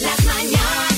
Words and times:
Las 0.00 0.24
mañanas. 0.24 0.88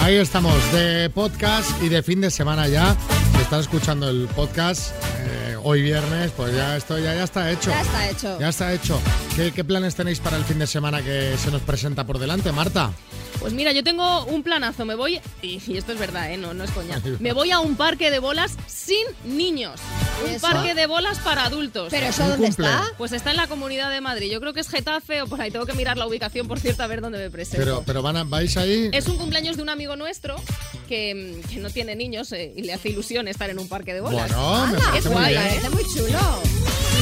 Ahí 0.00 0.16
estamos, 0.16 0.54
de 0.72 1.10
podcast 1.10 1.70
y 1.82 1.88
de 1.88 2.02
fin 2.02 2.20
de 2.20 2.30
semana 2.30 2.66
ya. 2.66 2.96
Estás 3.40 3.62
escuchando 3.62 4.08
el 4.08 4.26
podcast 4.28 4.92
hoy 5.64 5.82
viernes, 5.82 6.30
pues 6.36 6.54
ya 6.54 6.76
esto 6.76 6.98
ya, 6.98 7.14
ya 7.14 7.24
está 7.24 7.50
hecho. 7.50 7.70
Ya 7.70 7.80
está 7.82 8.10
hecho. 8.10 8.40
Ya 8.40 8.48
está 8.48 8.72
hecho. 8.72 9.00
¿Qué, 9.36 9.52
qué 9.52 9.64
planes 9.64 9.94
tenéis 9.94 10.20
para 10.20 10.36
el 10.36 10.44
fin 10.44 10.58
de 10.58 10.66
semana 10.66 11.02
que 11.02 11.36
se 11.42 11.50
nos 11.50 11.62
presenta 11.62 12.04
por 12.04 12.18
delante, 12.18 12.52
Marta? 12.52 12.92
Pues 13.40 13.52
mira, 13.54 13.72
yo 13.72 13.82
tengo 13.82 14.24
un 14.26 14.42
planazo. 14.44 14.84
Me 14.84 14.94
voy, 14.94 15.20
y, 15.42 15.60
y 15.66 15.76
esto 15.76 15.92
es 15.92 15.98
verdad, 15.98 16.30
¿eh? 16.30 16.36
no, 16.36 16.54
no 16.54 16.62
es 16.64 16.70
coña. 16.70 17.00
Me 17.18 17.32
voy 17.32 17.50
a 17.50 17.58
un 17.58 17.74
parque 17.76 18.10
de 18.10 18.18
bolas 18.20 18.52
sin 18.66 19.04
niños. 19.24 19.80
Un 20.24 20.30
Eso. 20.30 20.46
parque 20.46 20.74
de 20.74 20.86
bolas 20.86 21.18
para 21.18 21.46
adultos. 21.46 21.88
¿Pero 21.90 22.06
eso 22.06 22.22
dónde 22.28 22.46
cumple. 22.46 22.66
está? 22.66 22.84
Pues 22.98 23.10
está 23.12 23.30
en 23.30 23.36
la 23.38 23.48
Comunidad 23.48 23.90
de 23.90 24.00
Madrid. 24.00 24.30
Yo 24.30 24.38
creo 24.40 24.52
que 24.52 24.60
es 24.60 24.68
Getafe 24.68 25.22
o 25.22 25.26
por 25.26 25.40
ahí. 25.40 25.50
Tengo 25.50 25.66
que 25.66 25.72
mirar 25.72 25.96
la 25.98 26.06
ubicación, 26.06 26.46
por 26.46 26.60
cierto, 26.60 26.84
a 26.84 26.86
ver 26.86 27.00
dónde 27.00 27.18
me 27.18 27.30
presento. 27.30 27.64
Pero, 27.64 27.82
pero 27.84 28.02
van 28.02 28.16
a- 28.18 28.24
vais 28.24 28.56
ahí. 28.56 28.90
Es 28.92 29.08
un 29.08 29.16
cumpleaños 29.16 29.56
de 29.56 29.62
un 29.62 29.70
amigo 29.70 29.96
nuestro 29.96 30.36
que, 30.88 31.40
que 31.50 31.56
no 31.58 31.70
tiene 31.70 31.96
niños 31.96 32.30
eh, 32.32 32.52
y 32.56 32.62
le 32.62 32.72
hace 32.74 32.90
ilusión 32.90 33.26
estar 33.26 33.50
en 33.50 33.58
un 33.58 33.68
parque 33.68 33.92
de 33.94 34.00
bolas. 34.02 34.30
Bueno, 34.32 34.66
me 34.92 34.98
es 34.98 35.04
muy 35.06 35.14
guay, 35.14 35.34
bien. 35.34 35.51
¿Eh? 35.52 35.56
Está 35.56 35.70
muy 35.70 35.84
chulo. 35.84 36.18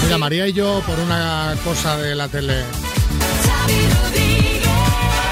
Mira, 0.04 0.18
María 0.18 0.46
y 0.48 0.52
yo, 0.52 0.82
por 0.86 0.98
una 0.98 1.56
cosa 1.64 1.96
de 1.98 2.14
la 2.14 2.28
tele, 2.28 2.62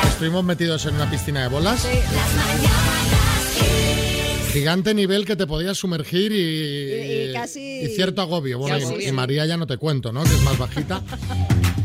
estuvimos 0.09 0.45
metidos 0.45 0.85
en 0.87 0.95
una 0.97 1.11
piscina 1.11 1.43
de 1.43 1.49
bolas. 1.49 1.85
Las 1.85 2.35
mañanas 2.35 3.55
Kiss. 3.59 4.53
Gigante 4.53 4.95
nivel 4.95 5.25
que 5.25 5.37
te 5.37 5.47
podías 5.47 5.77
sumergir 5.79 6.33
y, 6.33 6.37
Y- 6.37 7.31
y 7.31 7.33
casi- 7.33 7.81
y 7.83 7.87
cierto 7.95 8.23
agobio. 8.23 8.59
Bueno, 8.59 8.79
y- 9.01 9.13
María 9.13 9.47
ya 9.47 9.57
no 9.57 9.67
te 9.67 9.77
cuento, 9.77 10.13
¿no? 10.13 10.23
Que 10.25 10.35
es 10.35 10.43
más 10.43 10.59
bajita. 10.59 11.03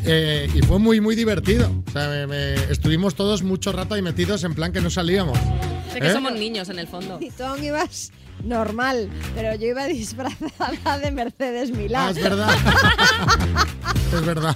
Eh, 0.05 0.50
y 0.54 0.62
fue 0.63 0.79
muy, 0.79 1.00
muy 1.00 1.16
divertido. 1.16 1.72
O 1.88 1.91
sea, 1.91 2.10
me- 2.10 2.27
me- 2.27 2.55
estuvimos 2.70 3.16
todos 3.16 3.41
mucho 3.41 3.72
rato 3.72 3.96
ahí 3.96 4.02
metidos 4.02 4.44
en 4.44 4.54
plan 4.54 4.74
que 4.74 4.82
no 4.82 4.90
salíamos. 4.90 5.40
Sé 5.94 6.02
que 6.02 6.07
¿Eh? 6.10 6.12
somos 6.12 6.34
niños 6.34 6.68
en 6.68 6.79
el 6.79 6.88
fondo. 6.90 7.18
Y 7.22 7.29
tú 7.32 7.44
aún 7.46 7.63
ibas 7.63 8.12
normal, 8.43 9.09
pero 9.35 9.55
yo 9.55 9.67
iba 9.67 9.85
disfrazada 9.87 10.98
de 10.99 11.12
Mercedes 11.12 11.71
Ah, 11.73 11.77
Milán. 11.77 12.09
es 12.09 12.23
verdad. 12.23 12.49
es 14.13 14.26
verdad. 14.26 14.55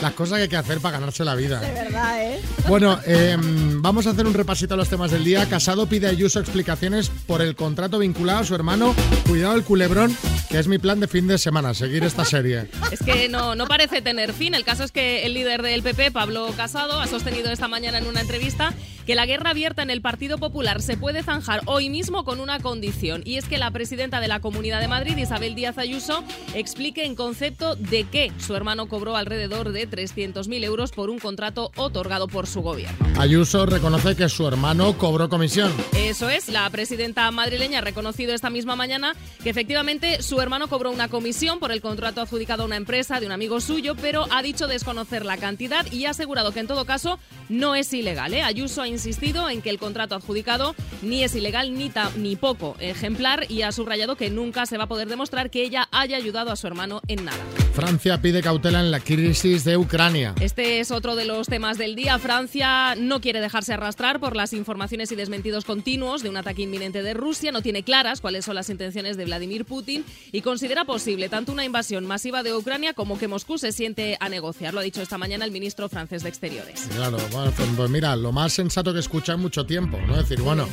Las 0.00 0.14
cosas 0.14 0.38
que 0.38 0.42
hay 0.42 0.48
que 0.48 0.56
hacer 0.56 0.80
para 0.80 0.98
ganarse 0.98 1.24
la 1.24 1.36
vida. 1.36 1.60
De 1.60 1.70
verdad, 1.70 2.20
¿eh? 2.24 2.40
Bueno, 2.66 2.98
eh, 3.06 3.36
vamos 3.38 4.08
a 4.08 4.10
hacer 4.10 4.26
un 4.26 4.34
repasito 4.34 4.74
a 4.74 4.76
los 4.76 4.88
temas 4.88 5.12
del 5.12 5.22
día. 5.22 5.48
Casado 5.48 5.86
pide 5.86 6.08
a 6.08 6.10
Ayuso 6.10 6.40
explicaciones 6.40 7.08
por 7.08 7.40
el 7.40 7.54
contrato 7.54 8.00
vinculado 8.00 8.40
a 8.40 8.44
su 8.44 8.52
hermano. 8.56 8.96
Cuidado 9.28 9.54
el 9.54 9.62
culebrón, 9.62 10.16
que 10.50 10.58
es 10.58 10.66
mi 10.66 10.78
plan 10.78 10.98
de 10.98 11.06
fin 11.06 11.28
de 11.28 11.38
semana, 11.38 11.72
seguir 11.72 12.02
esta 12.02 12.24
serie. 12.24 12.66
Es 12.90 12.98
que 13.00 13.28
no, 13.28 13.54
no 13.54 13.66
parece 13.68 14.02
tener 14.02 14.32
fin. 14.32 14.54
El 14.56 14.64
caso 14.64 14.82
es 14.82 14.90
que 14.90 15.24
el 15.24 15.34
líder 15.34 15.62
del 15.62 15.84
PP, 15.84 16.10
Pablo 16.10 16.48
Casado, 16.56 17.00
ha 17.00 17.06
sostenido 17.06 17.52
esta 17.52 17.68
mañana 17.68 17.98
en 17.98 18.08
una 18.08 18.22
entrevista 18.22 18.74
que 19.06 19.14
la 19.14 19.26
guerra 19.26 19.50
abierta 19.50 19.82
en 19.82 19.90
el 19.90 20.00
Partido 20.00 20.38
Popular 20.38 20.82
se 20.82 20.96
puede 20.96 21.22
zanjar 21.22 21.62
hoy 21.66 21.90
mismo 21.90 22.24
con 22.24 22.40
una 22.40 22.60
condición. 22.60 23.22
Y 23.24 23.36
es 23.36 23.46
que 23.46 23.58
la 23.58 23.70
presidenta 23.70 24.20
de 24.20 24.28
la 24.28 24.40
Comunidad 24.40 24.80
de 24.80 24.88
Madrid, 24.88 25.16
Isabel 25.16 25.54
Díaz 25.54 25.78
Ayuso, 25.78 26.24
explique 26.54 27.04
en 27.04 27.14
concepto 27.14 27.76
de 27.76 28.04
qué 28.04 28.32
su 28.38 28.54
hermano 28.54 28.88
cobró 28.88 29.16
alrededor 29.16 29.72
de 29.72 29.88
300.000 29.88 30.64
euros 30.64 30.92
por 30.92 31.10
un 31.10 31.18
contrato 31.18 31.70
otorgado 31.76 32.28
por 32.28 32.46
su 32.46 32.62
gobierno. 32.62 33.06
Ayuso 33.18 33.66
reconoce 33.66 34.16
que 34.16 34.28
su 34.28 34.46
hermano 34.46 34.96
cobró 34.98 35.28
comisión. 35.28 35.72
Eso 35.96 36.28
es, 36.28 36.48
la 36.48 36.68
presidenta 36.70 37.30
madrileña 37.30 37.78
ha 37.78 37.82
reconocido 37.82 38.34
esta 38.34 38.50
misma 38.50 38.76
mañana 38.76 39.14
que 39.42 39.50
efectivamente 39.50 40.22
su 40.22 40.40
hermano 40.40 40.68
cobró 40.68 40.90
una 40.90 41.08
comisión 41.08 41.58
por 41.58 41.72
el 41.72 41.80
contrato 41.80 42.20
adjudicado 42.20 42.62
a 42.62 42.66
una 42.66 42.76
empresa 42.76 43.20
de 43.20 43.26
un 43.26 43.32
amigo 43.32 43.60
suyo, 43.60 43.94
pero 43.94 44.26
ha 44.30 44.42
dicho 44.42 44.66
desconocer 44.66 45.24
la 45.24 45.36
cantidad 45.36 45.90
y 45.90 46.06
ha 46.06 46.10
asegurado 46.10 46.52
que 46.52 46.60
en 46.60 46.66
todo 46.66 46.84
caso 46.84 47.18
no 47.48 47.74
es 47.74 47.92
ilegal. 47.92 48.34
¿eh? 48.34 48.42
Ayuso 48.42 48.82
ha 48.82 48.88
insistido 48.92 49.48
en 49.50 49.62
que 49.62 49.70
el 49.70 49.78
contrato 49.78 50.14
adjudicado 50.14 50.74
ni 51.02 51.24
es 51.24 51.34
ilegal 51.34 51.74
ni, 51.74 51.90
ta- 51.90 52.10
ni 52.16 52.36
poco 52.36 52.76
ejemplar 52.78 53.46
y 53.50 53.62
ha 53.62 53.72
subrayado 53.72 54.16
que 54.16 54.30
nunca 54.30 54.66
se 54.66 54.78
va 54.78 54.84
a 54.84 54.88
poder 54.88 55.08
demostrar 55.08 55.50
que 55.50 55.62
ella 55.62 55.88
haya 55.90 56.16
ayudado 56.16 56.52
a 56.52 56.56
su 56.56 56.66
hermano 56.66 57.00
en 57.08 57.24
nada. 57.24 57.42
Francia 57.72 58.20
pide 58.20 58.42
cautela 58.42 58.80
en 58.80 58.90
la 58.90 59.00
crisis 59.00 59.64
de 59.64 59.78
Ucrania. 59.78 60.34
Este 60.40 60.80
es 60.80 60.90
otro 60.90 61.16
de 61.16 61.24
los 61.24 61.46
temas 61.46 61.78
del 61.78 61.96
día. 61.96 62.18
Francia 62.18 62.94
no 62.96 63.20
quiere 63.20 63.40
dejarse 63.40 63.72
arrastrar 63.72 64.20
por 64.20 64.36
las 64.36 64.52
informaciones 64.52 65.10
y 65.10 65.16
desmentidos 65.16 65.64
continuos 65.64 66.22
de 66.22 66.28
un 66.28 66.36
ataque 66.36 66.62
inminente 66.62 67.02
de 67.02 67.14
Rusia. 67.14 67.50
No 67.50 67.62
tiene 67.62 67.82
claras 67.82 68.20
cuáles 68.20 68.44
son 68.44 68.56
las 68.56 68.68
intenciones 68.68 69.16
de 69.16 69.24
Vladimir 69.24 69.64
Putin 69.64 70.04
y 70.32 70.42
considera 70.42 70.84
posible 70.84 71.30
tanto 71.30 71.50
una 71.50 71.64
invasión 71.64 72.04
masiva 72.04 72.42
de 72.42 72.54
Ucrania 72.54 72.92
como 72.92 73.18
que 73.18 73.26
Moscú 73.26 73.56
se 73.56 73.72
siente 73.72 74.18
a 74.20 74.28
negociar. 74.28 74.74
Lo 74.74 74.80
ha 74.80 74.82
dicho 74.82 75.00
esta 75.00 75.16
mañana 75.16 75.46
el 75.46 75.50
ministro 75.50 75.88
francés 75.88 76.22
de 76.22 76.28
Exteriores. 76.28 76.88
Claro, 76.94 77.16
bueno, 77.32 77.52
pues, 77.56 77.68
pues 77.74 77.90
mira, 77.90 78.14
lo 78.16 78.32
más 78.32 78.52
sensato 78.52 78.92
que 78.92 79.00
escuchar 79.00 79.38
mucho 79.38 79.64
tiempo, 79.64 79.98
¿no? 80.06 80.14
Es 80.14 80.28
decir, 80.28 80.42
bueno, 80.42 80.68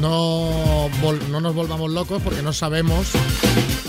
no, 0.00 0.90
no 1.30 1.40
nos 1.40 1.54
volvamos 1.54 1.90
locos 1.90 2.20
porque 2.22 2.42
no 2.42 2.52
sabemos 2.52 3.12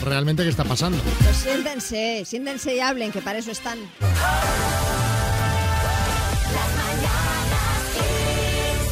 realmente 0.04 0.44
qué 0.44 0.50
está 0.50 0.64
pasando. 0.64 0.98
Pues 1.24 1.38
siéntense, 1.38 2.24
siéntense 2.26 2.76
y 2.76 2.80
hablen, 2.80 3.12
que 3.12 3.22
para 3.22 3.40
eso 3.40 3.52
están. 3.52 3.80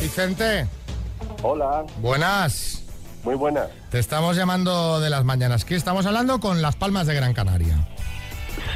Vicente, 0.01 0.67
Hola, 1.43 1.85
buenas. 2.01 2.83
muy 3.23 3.35
buenas. 3.35 3.67
Te 3.89 3.99
estamos 3.99 4.35
llamando 4.35 4.99
de 4.99 5.09
las 5.09 5.23
mañanas. 5.23 5.65
¿Qué 5.65 5.75
estamos 5.75 6.05
hablando 6.05 6.39
con 6.39 6.61
Las 6.61 6.75
Palmas 6.75 7.07
de 7.07 7.15
Gran 7.15 7.33
Canaria? 7.33 7.87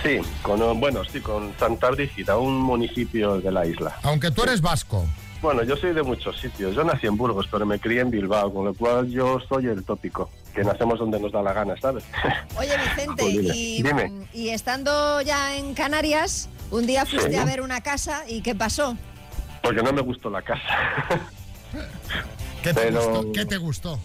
Sí, 0.04 0.20
con, 0.42 0.80
bueno, 0.80 1.02
sí, 1.12 1.20
con 1.22 1.54
Santa 1.60 1.90
Brígida, 1.92 2.38
un 2.38 2.60
municipio 2.60 3.40
de 3.40 3.52
la 3.52 3.66
isla. 3.66 3.98
Aunque 4.04 4.32
tú 4.32 4.44
eres 4.44 4.62
vasco. 4.62 5.06
Bueno, 5.42 5.64
yo 5.64 5.76
soy 5.76 5.94
de 5.94 6.04
muchos 6.04 6.40
sitios. 6.40 6.76
Yo 6.76 6.84
nací 6.84 7.08
en 7.08 7.18
Burgos, 7.18 7.48
pero 7.52 7.66
me 7.66 7.80
crié 7.80 8.02
en 8.02 8.12
Bilbao, 8.12 8.54
con 8.54 8.66
lo 8.66 8.74
cual 8.76 9.10
yo 9.10 9.40
soy 9.50 9.66
el 9.68 9.84
tópico, 9.84 10.30
que 10.54 10.64
nacemos 10.64 11.00
donde 11.00 11.20
nos 11.20 11.32
da 11.32 11.42
la 11.42 11.52
gana, 11.54 11.76
¿sabes? 11.82 12.04
Oye, 12.58 12.70
Vicente, 12.78 13.24
Jolines, 13.24 13.56
y, 13.56 13.82
dime. 13.82 14.12
y 14.34 14.50
estando 14.50 15.20
ya 15.22 15.56
en 15.58 15.74
Canarias, 15.74 16.48
un 16.70 16.86
día 16.86 17.06
fuiste 17.08 17.32
Sí. 17.32 17.36
a 17.38 17.46
ver 17.46 17.62
una 17.62 17.82
casa 17.82 18.24
y 18.28 18.42
¿qué 18.42 18.54
pasó? 18.54 18.96
Porque 19.64 19.82
no 19.82 19.92
me 19.94 20.02
gustó 20.02 20.30
la 20.30 20.42
casa. 20.44 20.62
¿Qué 22.64 22.74
te 22.74 22.82
Pero- 22.82 23.04
gustó? 23.10 23.32
¿Qué 23.32 23.46
te 23.46 23.58
gustó? 23.58 24.00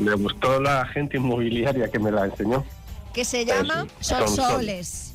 me 0.00 0.12
gustó 0.14 0.60
la 0.60 0.80
agente 0.82 1.16
inmobiliaria 1.18 1.88
que 1.88 1.98
me 2.00 2.10
la 2.10 2.24
enseñó. 2.24 2.64
Que 3.14 3.24
se 3.24 3.44
llama 3.44 3.86
sí, 4.00 4.06
Sonsoles. 4.12 5.13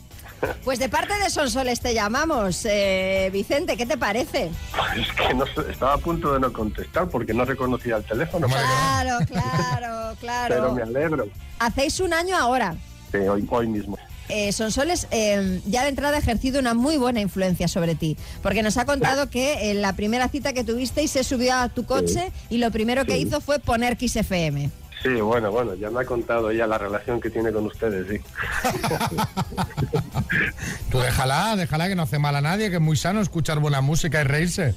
Pues 0.63 0.79
de 0.79 0.89
parte 0.89 1.13
de 1.21 1.29
Sonsoles 1.29 1.79
te 1.79 1.93
llamamos. 1.93 2.65
Eh, 2.65 3.29
Vicente, 3.33 3.75
¿qué 3.77 3.85
te 3.85 3.97
parece? 3.97 4.49
Es 4.95 5.07
que 5.13 5.33
no 5.33 5.45
estaba 5.69 5.93
a 5.93 5.97
punto 5.97 6.33
de 6.33 6.39
no 6.39 6.51
contestar 6.53 7.07
porque 7.09 7.33
no 7.33 7.45
reconocía 7.45 7.97
el 7.97 8.03
teléfono. 8.03 8.47
Claro, 8.47 9.19
claro, 9.25 10.15
Pero 10.21 10.73
me 10.73 10.81
claro. 10.81 10.83
alegro. 10.83 11.27
Hacéis 11.59 11.99
un 11.99 12.13
año 12.13 12.37
ahora. 12.37 12.75
Sí, 13.11 13.17
hoy, 13.17 13.45
hoy 13.49 13.67
mismo. 13.67 13.97
Eh, 14.31 14.51
Sonsoles 14.51 15.07
eh, 15.09 15.59
ya 15.65 15.81
de 15.81 15.89
entrada 15.89 16.17
ha 16.17 16.19
ejercido 16.19 16.59
una 16.59 16.75
muy 16.75 16.97
buena 16.97 17.19
influencia 17.19 17.67
sobre 17.67 17.95
ti, 17.95 18.15
porque 18.43 18.61
nos 18.61 18.77
ha 18.77 18.85
contado 18.85 19.27
que 19.31 19.71
en 19.71 19.81
la 19.81 19.93
primera 19.93 20.29
cita 20.29 20.53
que 20.53 20.63
tuvisteis 20.63 21.09
se 21.09 21.23
subió 21.23 21.55
a 21.55 21.69
tu 21.69 21.85
coche 21.85 22.31
y 22.51 22.59
lo 22.59 22.69
primero 22.69 23.05
que 23.05 23.13
Sí. 23.13 23.21
hizo 23.21 23.41
fue 23.41 23.57
poner 23.57 23.97
Kiss 23.97 24.15
FM. 24.17 24.69
Sí, 25.01 25.09
bueno, 25.21 25.49
bueno, 25.51 25.75
ya 25.75 25.89
me 25.89 26.01
ha 26.01 26.05
contado 26.05 26.49
ella 26.51 26.67
la 26.67 26.77
relación 26.77 27.21
que 27.21 27.29
tiene 27.29 27.51
con 27.53 27.65
ustedes, 27.67 28.05
sí. 28.09 28.19
Tú 30.91 30.99
déjala, 30.99 31.55
déjala 31.55 31.87
que 31.87 31.95
no 31.95 32.03
hace 32.03 32.19
mal 32.19 32.35
a 32.35 32.41
nadie, 32.41 32.69
que 32.69 32.75
es 32.77 32.81
muy 32.81 32.97
sano 32.97 33.21
escuchar 33.21 33.59
buena 33.59 33.79
música 33.81 34.19
y 34.21 34.23
reírse. 34.25 34.75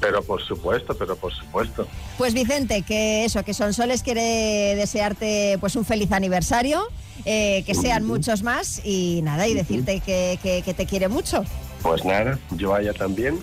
Pero 0.00 0.22
por 0.22 0.42
supuesto, 0.42 0.94
pero 0.98 1.16
por 1.16 1.32
supuesto. 1.32 1.86
Pues 2.18 2.34
Vicente, 2.34 2.82
que 2.82 3.24
eso, 3.24 3.42
que 3.42 3.54
Sonsoles 3.54 4.02
quiere 4.02 4.74
desearte 4.76 5.56
pues 5.60 5.76
un 5.76 5.84
feliz 5.86 6.12
aniversario, 6.12 6.82
eh, 7.24 7.62
que 7.64 7.74
sean 7.74 8.04
muchos 8.04 8.42
más 8.42 8.82
y 8.84 9.22
nada, 9.22 9.46
y 9.46 9.54
decirte 9.54 10.00
que, 10.00 10.38
que- 10.42 10.60
que 10.62 10.74
te 10.74 10.84
quiere 10.84 11.08
mucho. 11.08 11.42
Pues 11.82 12.04
nada, 12.04 12.38
yo 12.50 12.74
a 12.74 12.82
ella 12.82 12.92
también. 12.92 13.38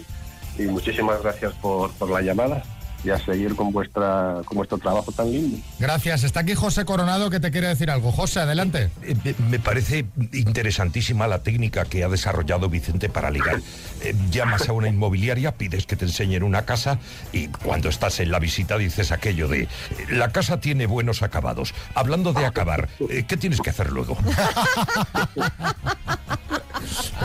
Y 0.60 0.64
muchísimas 0.64 1.24
gracias 1.24 1.54
por, 1.54 1.92
por 1.94 2.12
la 2.12 2.22
llamada 2.22 2.62
y 3.04 3.10
a 3.10 3.18
seguir 3.18 3.56
con 3.56 3.72
vuestra 3.72 4.42
con 4.46 4.58
vuestro 4.58 4.78
trabajo 4.78 5.12
tan 5.12 5.32
lindo. 5.32 5.58
Gracias. 5.80 6.24
Está 6.24 6.42
aquí 6.42 6.54
José 6.56 6.86
Coronado 6.86 7.30
que 7.30 7.40
te 7.40 7.52
quiere 7.52 7.68
decir 7.68 7.90
algo. 7.90 8.12
José, 8.12 8.40
adelante. 8.42 8.90
Eh, 9.04 9.16
me- 9.24 9.36
Me 9.52 9.60
parece 9.60 10.06
interesantísima 10.34 11.28
la 11.28 11.40
técnica 11.40 11.86
que 11.86 12.04
ha 12.04 12.10
desarrollado 12.10 12.70
Vicente 12.70 13.10
para 13.10 13.32
ligar. 13.32 13.60
Eh, 14.02 14.16
llamas 14.32 14.70
a 14.70 14.74
una 14.74 14.88
inmobiliaria, 14.88 15.52
pides 15.54 15.86
que 15.86 15.96
te 15.96 16.06
enseñen 16.06 16.44
una 16.44 16.64
casa 16.64 17.00
y 17.34 17.48
cuando 17.48 17.90
estás 17.90 18.20
en 18.20 18.32
la 18.32 18.40
visita 18.40 18.78
dices 18.78 19.12
aquello 19.12 19.48
de 19.48 19.68
la 20.10 20.30
casa 20.32 20.60
tiene 20.60 20.86
buenos 20.86 21.22
acabados. 21.22 21.74
Hablando 21.96 22.34
de 22.34 22.46
acabar, 22.46 22.88
eh, 23.10 23.26
¿qué 23.28 23.38
tienes 23.38 23.60
que 23.62 23.70
hacer 23.72 23.92
luego? 23.92 24.18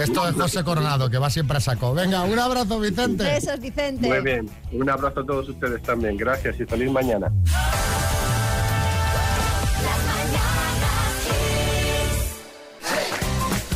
Esto 0.00 0.28
es 0.28 0.34
José 0.34 0.64
Coronado, 0.64 1.08
que 1.10 1.18
va 1.18 1.30
siempre 1.30 1.58
a 1.58 1.60
saco. 1.60 1.94
Venga, 1.94 2.22
un 2.22 2.38
abrazo, 2.38 2.80
Vicente. 2.80 3.24
Besos, 3.24 3.60
Vicente. 3.60 4.08
Muy 4.08 4.20
bien. 4.20 4.50
Un 4.72 4.88
abrazo 4.90 5.20
a 5.20 5.26
todos 5.26 5.48
ustedes 5.48 5.82
también. 5.82 6.16
Gracias 6.16 6.60
y 6.60 6.64
feliz 6.64 6.90
mañana. 6.90 7.30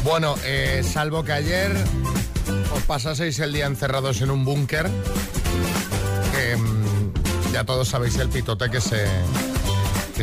Bueno, 0.03 0.35
eh, 0.45 0.83
salvo 0.83 1.23
que 1.23 1.33
ayer 1.33 1.73
os 2.75 2.83
pasaseis 2.85 3.39
el 3.39 3.53
día 3.53 3.67
encerrados 3.67 4.23
en 4.23 4.31
un 4.31 4.45
búnker, 4.45 4.89
mm, 6.57 7.53
ya 7.53 7.65
todos 7.65 7.89
sabéis 7.89 8.17
el 8.17 8.29
pitote 8.29 8.71
que 8.71 8.81
se, 8.81 9.07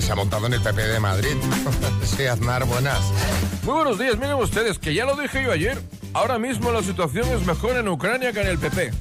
se 0.02 0.12
ha 0.12 0.16
montado 0.16 0.48
en 0.48 0.54
el 0.54 0.62
PP 0.62 0.82
de 0.82 1.00
Madrid. 1.00 1.36
sí, 2.04 2.26
Aznar, 2.26 2.66
buenas. 2.66 3.00
Muy 3.64 3.74
buenos 3.76 3.98
días, 3.98 4.18
miren 4.18 4.36
ustedes, 4.36 4.80
que 4.80 4.94
ya 4.94 5.06
lo 5.06 5.16
dije 5.16 5.44
yo 5.44 5.52
ayer. 5.52 5.82
Ahora 6.14 6.40
mismo 6.40 6.72
la 6.72 6.82
situación 6.84 7.28
es 7.30 7.46
mejor 7.46 7.78
en 7.78 7.88
Ucrania 7.88 8.32
que 8.32 8.42
en 8.42 8.48
el 8.48 8.58
PP. 8.58 8.92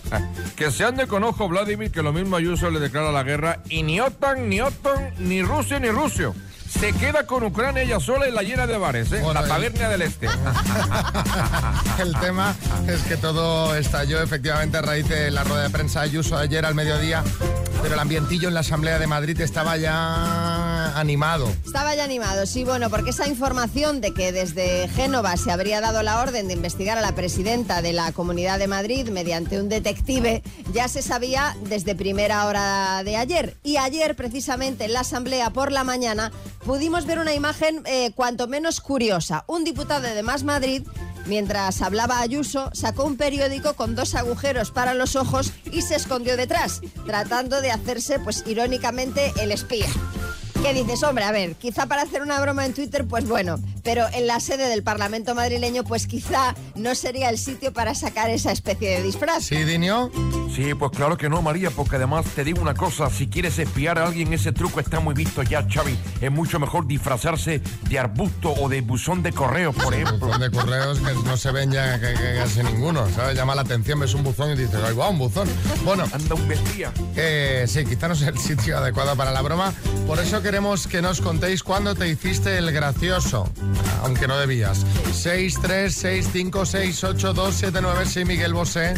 que 0.56 0.70
se 0.70 0.84
ande 0.84 1.06
con 1.06 1.24
ojo 1.24 1.48
Vladimir, 1.48 1.90
que 1.90 2.02
lo 2.02 2.12
mismo 2.12 2.36
Ayuso 2.36 2.70
le 2.70 2.80
declara 2.80 3.12
la 3.12 3.22
guerra, 3.22 3.62
y 3.68 3.82
ni 3.82 4.00
OTAN, 4.00 4.48
ni 4.48 4.60
OTAN, 4.60 5.14
ni 5.18 5.42
Rusia, 5.42 5.78
ni 5.78 5.88
Rusio. 5.90 6.34
Se 6.78 6.92
queda 6.92 7.26
con 7.26 7.42
Ucrania 7.44 7.82
ella 7.82 8.00
sola 8.00 8.28
y 8.28 8.32
la 8.32 8.42
llena 8.42 8.66
de 8.66 8.78
bares, 8.78 9.10
¿eh? 9.12 9.20
Bueno, 9.22 9.34
la 9.34 9.40
el- 9.40 9.48
taberna 9.48 9.88
del 9.88 10.02
Este. 10.02 10.28
El 11.98 12.14
tema 12.18 12.54
es 12.88 13.02
que 13.02 13.16
todo 13.18 13.74
estalló 13.76 14.22
efectivamente 14.22 14.78
a 14.78 14.82
raíz 14.82 15.06
de 15.08 15.30
la 15.30 15.44
rueda 15.44 15.64
de 15.64 15.70
prensa 15.70 16.00
de 16.00 16.06
Ayuso 16.06 16.36
ayer 16.38 16.64
al 16.64 16.74
mediodía, 16.74 17.22
pero 17.82 17.92
el 17.94 18.00
ambientillo 18.00 18.48
en 18.48 18.54
la 18.54 18.60
Asamblea 18.60 18.98
de 18.98 19.06
Madrid 19.06 19.38
estaba 19.40 19.76
ya 19.76 20.98
animado. 20.98 21.52
Estaba 21.66 21.94
ya 21.94 22.04
animado, 22.04 22.46
sí, 22.46 22.64
bueno, 22.64 22.88
porque 22.88 23.10
esa 23.10 23.28
información 23.28 24.00
de 24.00 24.14
que 24.14 24.32
desde 24.32 24.88
Génova 24.88 25.36
se 25.36 25.50
habría 25.52 25.82
dado 25.82 26.02
la 26.02 26.20
orden 26.20 26.48
de 26.48 26.54
investigar 26.54 26.96
a 26.96 27.02
la 27.02 27.14
presidenta 27.14 27.82
de 27.82 27.92
la 27.92 28.12
Comunidad 28.12 28.58
de 28.58 28.66
Madrid 28.66 29.08
mediante 29.10 29.60
un 29.60 29.68
detective 29.68 30.42
ya 30.72 30.88
se 30.88 31.02
sabía 31.02 31.54
desde 31.64 31.94
primera 31.94 32.46
hora 32.46 33.02
de 33.04 33.16
ayer. 33.18 33.56
Y 33.62 33.76
ayer, 33.76 34.16
precisamente, 34.16 34.86
en 34.86 34.94
la 34.94 35.00
Asamblea 35.00 35.50
por 35.50 35.70
la 35.70 35.84
mañana, 35.84 36.32
pudimos 36.64 37.06
ver 37.06 37.18
una 37.18 37.34
imagen 37.34 37.82
eh, 37.86 38.12
cuanto 38.14 38.46
menos 38.48 38.80
curiosa. 38.80 39.44
Un 39.46 39.64
diputado 39.64 40.02
de 40.02 40.22
Más 40.22 40.44
Madrid 40.44 40.82
Mientras 41.26 41.82
hablaba 41.82 42.20
Ayuso, 42.20 42.70
sacó 42.72 43.04
un 43.04 43.16
periódico 43.16 43.74
con 43.74 43.94
dos 43.94 44.14
agujeros 44.14 44.70
para 44.70 44.94
los 44.94 45.16
ojos 45.16 45.52
y 45.70 45.82
se 45.82 45.96
escondió 45.96 46.36
detrás, 46.36 46.80
tratando 47.06 47.60
de 47.60 47.70
hacerse, 47.70 48.18
pues 48.18 48.42
irónicamente, 48.46 49.32
el 49.40 49.52
espía. 49.52 49.86
¿Qué 50.62 50.74
dices? 50.74 51.02
Hombre, 51.02 51.24
a 51.24 51.32
ver, 51.32 51.54
quizá 51.54 51.86
para 51.86 52.02
hacer 52.02 52.20
una 52.20 52.38
broma 52.38 52.66
en 52.66 52.74
Twitter, 52.74 53.06
pues 53.06 53.26
bueno, 53.26 53.58
pero 53.82 54.04
en 54.12 54.26
la 54.26 54.40
sede 54.40 54.68
del 54.68 54.82
Parlamento 54.82 55.34
madrileño, 55.34 55.84
pues 55.84 56.06
quizá 56.06 56.54
no 56.74 56.94
sería 56.94 57.30
el 57.30 57.38
sitio 57.38 57.72
para 57.72 57.94
sacar 57.94 58.28
esa 58.28 58.52
especie 58.52 58.90
de 58.90 59.02
disfraz. 59.02 59.44
¿Sí, 59.44 59.56
Dinio? 59.64 60.10
Sí, 60.54 60.74
pues 60.74 60.90
claro 60.92 61.16
que 61.16 61.30
no, 61.30 61.40
María, 61.40 61.70
porque 61.70 61.96
además 61.96 62.26
te 62.34 62.44
digo 62.44 62.60
una 62.60 62.74
cosa, 62.74 63.08
si 63.08 63.26
quieres 63.28 63.58
espiar 63.58 63.98
a 63.98 64.04
alguien, 64.06 64.32
ese 64.34 64.52
truco 64.52 64.80
está 64.80 65.00
muy 65.00 65.14
visto 65.14 65.42
ya, 65.42 65.66
Xavi. 65.66 65.98
Es 66.20 66.30
mucho 66.30 66.60
mejor 66.60 66.86
disfrazarse 66.86 67.62
de 67.88 67.98
arbusto 67.98 68.52
o 68.52 68.68
de 68.68 68.82
buzón 68.82 69.22
de 69.22 69.32
correo, 69.32 69.72
por 69.72 69.86
Un 69.86 69.94
ejemplo. 69.94 70.26
buzón 70.26 70.40
de 70.42 70.50
correos 70.50 70.98
que 70.98 71.14
no 71.24 71.36
se 71.38 71.50
ven 71.52 71.72
ya 71.72 71.98
que, 71.98 72.12
que 72.12 72.34
casi 72.38 72.62
ninguno, 72.62 73.08
¿sabes? 73.16 73.34
Llama 73.34 73.54
la 73.54 73.62
atención, 73.62 73.98
ves 73.98 74.12
un 74.12 74.24
buzón 74.24 74.50
y 74.52 74.56
dices, 74.56 74.78
¡ay, 74.86 74.92
guau, 74.92 75.10
un 75.10 75.18
buzón! 75.18 75.48
Bueno, 75.84 76.04
Anda 76.12 76.34
un 76.34 76.46
vestía. 76.46 76.92
Eh, 77.16 77.64
sí, 77.66 77.84
quizá 77.86 78.08
no 78.08 78.14
sea 78.14 78.28
el 78.28 78.38
sitio 78.38 78.76
adecuado 78.78 79.16
para 79.16 79.30
la 79.32 79.40
broma. 79.40 79.72
Por 80.06 80.18
eso 80.18 80.42
queremos 80.50 80.88
que 80.88 81.00
nos 81.00 81.20
contéis 81.20 81.62
cuándo 81.62 81.94
te 81.94 82.08
hiciste 82.08 82.58
el 82.58 82.72
gracioso, 82.72 83.48
aunque 84.02 84.26
no 84.26 84.36
debías. 84.36 84.84
636568279, 85.12 88.04
sí, 88.04 88.24
Miguel 88.24 88.52
Bosé. 88.52 88.94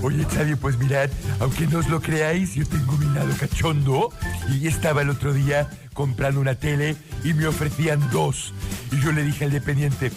Oye, 0.00 0.24
Xavi, 0.24 0.54
pues 0.54 0.78
mirad, 0.78 1.10
aunque 1.38 1.66
no 1.66 1.80
os 1.80 1.88
lo 1.88 2.00
creáis, 2.00 2.54
yo 2.54 2.66
tengo 2.66 2.92
mi 2.92 3.14
lado 3.14 3.28
cachondo 3.38 4.08
y 4.50 4.68
estaba 4.68 5.02
el 5.02 5.10
otro 5.10 5.34
día 5.34 5.68
comprando 5.92 6.40
una 6.40 6.54
tele 6.54 6.96
y 7.22 7.34
me 7.34 7.46
ofrecían 7.46 8.10
dos. 8.10 8.54
Y 8.90 8.98
yo 9.02 9.12
le 9.12 9.22
dije 9.22 9.44
al 9.44 9.50
dependiente, 9.50 10.12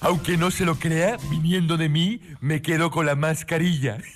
aunque 0.00 0.36
no 0.36 0.50
se 0.50 0.66
lo 0.66 0.78
crea, 0.78 1.16
viniendo 1.30 1.78
de 1.78 1.88
mí, 1.88 2.20
me 2.42 2.60
quedo 2.60 2.90
con 2.90 3.06
la 3.06 3.14
mascarilla. 3.14 3.96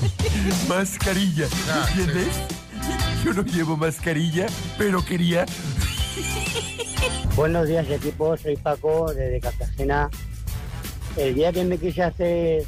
mascarilla, 0.66 1.46
Ah, 1.70 1.86
sí. 1.94 2.06
Yo 3.28 3.34
no 3.34 3.42
llevo 3.42 3.76
mascarilla, 3.76 4.46
pero 4.78 5.04
quería 5.04 5.44
Buenos 7.36 7.68
días 7.68 7.86
equipo, 7.90 8.34
soy 8.38 8.56
Paco 8.56 9.12
desde 9.12 9.38
Cartagena. 9.38 10.08
El 11.14 11.34
día 11.34 11.52
que 11.52 11.62
me 11.64 11.76
quise 11.76 12.02
hacer, 12.04 12.62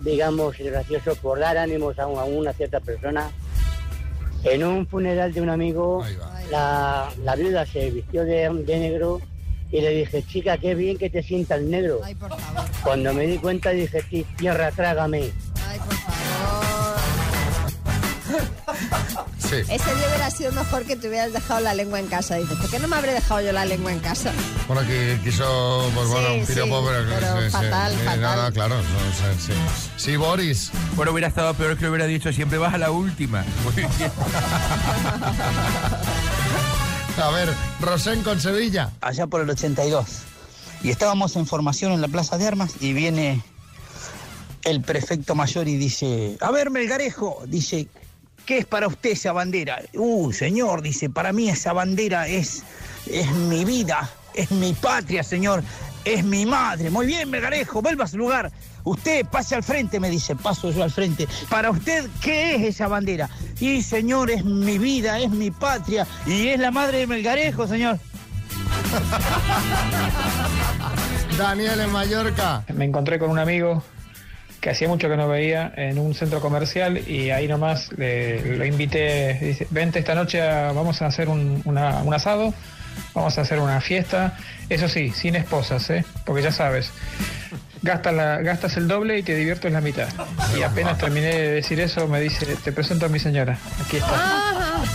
digamos, 0.00 0.58
el 0.58 0.70
gracioso 0.70 1.14
por 1.16 1.38
dar 1.38 1.58
ánimos 1.58 1.98
a, 1.98 2.06
un- 2.06 2.18
a 2.18 2.24
una 2.24 2.54
cierta 2.54 2.80
persona, 2.80 3.30
en 4.44 4.64
un 4.64 4.86
funeral 4.86 5.34
de 5.34 5.42
un 5.42 5.50
amigo, 5.50 6.02
la, 6.50 7.10
la 7.22 7.36
viuda 7.36 7.66
se 7.66 7.90
vistió 7.90 8.24
de, 8.24 8.48
de 8.48 8.78
negro 8.78 9.20
y 9.70 9.82
le 9.82 9.90
dije, 9.90 10.22
chica, 10.26 10.56
qué 10.56 10.74
bien 10.74 10.96
que 10.96 11.10
te 11.10 11.22
sienta 11.22 11.56
el 11.56 11.70
negro. 11.70 12.00
Ay, 12.02 12.14
por 12.14 12.30
favor. 12.30 12.64
Cuando 12.82 13.12
me 13.12 13.26
di 13.26 13.36
cuenta 13.36 13.68
dije, 13.70 14.02
"Sí, 14.08 14.24
tierra, 14.38 14.70
trágame. 14.70 15.30
Ay, 15.68 15.78
por 15.78 15.94
favor. 15.94 16.20
Sí. 19.50 19.56
Ese 19.56 19.94
día 19.96 20.06
hubiera 20.08 20.30
sido 20.30 20.52
mejor 20.52 20.84
que 20.84 20.94
te 20.94 21.08
hubieras 21.08 21.32
dejado 21.32 21.58
la 21.60 21.74
lengua 21.74 21.98
en 21.98 22.06
casa. 22.06 22.36
Dices, 22.36 22.56
¿por 22.56 22.70
qué 22.70 22.78
no 22.78 22.86
me 22.86 22.94
habré 22.96 23.12
dejado 23.12 23.40
yo 23.40 23.50
la 23.52 23.64
lengua 23.64 23.90
en 23.92 23.98
casa? 23.98 24.30
Bueno, 24.68 24.86
que 24.86 25.18
quiso, 25.24 25.90
pues 25.94 26.06
bueno, 26.08 26.28
Sí, 26.28 26.38
un 26.40 26.46
piropo, 26.46 26.80
sí, 26.80 26.86
pero, 26.88 27.08
pero 27.18 27.36
sí, 27.40 27.44
sí. 27.46 27.50
fatal, 27.50 27.92
Sí, 27.92 27.98
fatal. 28.04 28.52
Claro, 28.52 28.76
no, 28.76 28.82
sí, 28.82 29.46
sí. 29.46 29.52
Sí, 29.96 30.16
Boris. 30.16 30.70
Bueno, 30.94 31.10
hubiera 31.12 31.26
estado 31.28 31.52
peor 31.54 31.76
que 31.76 31.88
hubiera 31.88 32.06
dicho, 32.06 32.32
siempre 32.32 32.58
vas 32.58 32.74
a 32.74 32.78
la 32.78 32.90
última. 32.92 33.44
Muy 33.64 33.72
bien. 33.74 33.88
A 37.22 37.30
ver, 37.30 37.52
Rosén 37.80 38.22
con 38.22 38.40
Sevilla. 38.40 38.90
allá 39.00 39.26
por 39.26 39.40
el 39.42 39.50
82. 39.50 40.06
Y 40.82 40.90
estábamos 40.90 41.36
en 41.36 41.46
formación 41.46 41.92
en 41.92 42.00
la 42.00 42.08
Plaza 42.08 42.38
de 42.38 42.46
Armas 42.46 42.72
y 42.80 42.92
viene 42.94 43.42
el 44.62 44.80
prefecto 44.80 45.34
mayor 45.34 45.68
y 45.68 45.76
dice, 45.76 46.38
a 46.40 46.50
ver, 46.50 46.70
Melgarejo, 46.70 47.42
dice, 47.46 47.88
¿qué 48.50 48.58
es 48.58 48.66
para 48.66 48.88
usted 48.88 49.10
esa 49.10 49.32
bandera? 49.32 49.80
Uh, 49.94 50.32
señor, 50.32 50.82
dice, 50.82 51.08
para 51.08 51.32
mí 51.32 51.48
esa 51.48 51.72
bandera 51.72 52.26
es, 52.26 52.64
es 53.06 53.30
mi 53.30 53.64
vida, 53.64 54.10
es 54.34 54.50
mi 54.50 54.72
patria, 54.72 55.22
señor, 55.22 55.62
es 56.04 56.24
mi 56.24 56.46
madre. 56.46 56.90
Muy 56.90 57.06
bien, 57.06 57.30
Melgarejo, 57.30 57.80
vuelva 57.80 58.06
a 58.06 58.08
su 58.08 58.18
lugar. 58.18 58.50
Usted 58.82 59.24
pase 59.26 59.54
al 59.54 59.62
frente, 59.62 60.00
me 60.00 60.10
dice, 60.10 60.34
paso 60.34 60.72
yo 60.72 60.82
al 60.82 60.90
frente. 60.90 61.28
Para 61.48 61.70
usted, 61.70 62.08
¿qué 62.20 62.56
es 62.56 62.62
esa 62.62 62.88
bandera? 62.88 63.30
Y, 63.60 63.82
señor, 63.82 64.32
es 64.32 64.44
mi 64.44 64.78
vida, 64.78 65.20
es 65.20 65.30
mi 65.30 65.52
patria 65.52 66.04
y 66.26 66.48
es 66.48 66.58
la 66.58 66.72
madre 66.72 66.98
de 66.98 67.06
Melgarejo, 67.06 67.68
señor. 67.68 68.00
Daniel 71.38 71.78
en 71.78 71.92
Mallorca. 71.92 72.64
Me 72.74 72.84
encontré 72.84 73.20
con 73.20 73.30
un 73.30 73.38
amigo 73.38 73.80
que 74.60 74.70
hacía 74.70 74.88
mucho 74.88 75.08
que 75.08 75.16
no 75.16 75.26
veía 75.28 75.72
en 75.76 75.98
un 75.98 76.14
centro 76.14 76.40
comercial 76.40 76.98
y 77.08 77.30
ahí 77.30 77.48
nomás 77.48 77.90
le- 77.96 78.56
lo 78.56 78.64
invité, 78.64 79.34
dice, 79.40 79.66
vente 79.70 79.98
esta 80.00 80.14
noche, 80.14 80.42
a- 80.42 80.72
vamos 80.72 81.00
a 81.02 81.06
hacer 81.06 81.28
un, 81.28 81.62
una- 81.64 82.02
un 82.02 82.12
asado, 82.12 82.52
vamos 83.14 83.38
a 83.38 83.40
hacer 83.40 83.58
una 83.58 83.80
fiesta, 83.80 84.36
eso 84.68 84.88
sí, 84.88 85.10
sin 85.10 85.34
esposas, 85.36 85.88
¿eh? 85.90 86.04
porque 86.26 86.42
ya 86.42 86.52
sabes, 86.52 86.90
gastas, 87.82 88.12
la, 88.12 88.38
gastas 88.42 88.76
el 88.76 88.86
doble 88.86 89.18
y 89.18 89.22
te 89.22 89.34
diviertes 89.34 89.72
la 89.72 89.80
mitad. 89.80 90.08
Y 90.58 90.62
apenas 90.62 90.98
terminé 90.98 91.28
de 91.28 91.52
decir 91.52 91.80
eso, 91.80 92.06
me 92.06 92.20
dice, 92.20 92.44
te 92.62 92.72
presento 92.72 93.06
a 93.06 93.08
mi 93.08 93.18
señora, 93.18 93.56
aquí 93.82 93.96
está. 93.96 94.14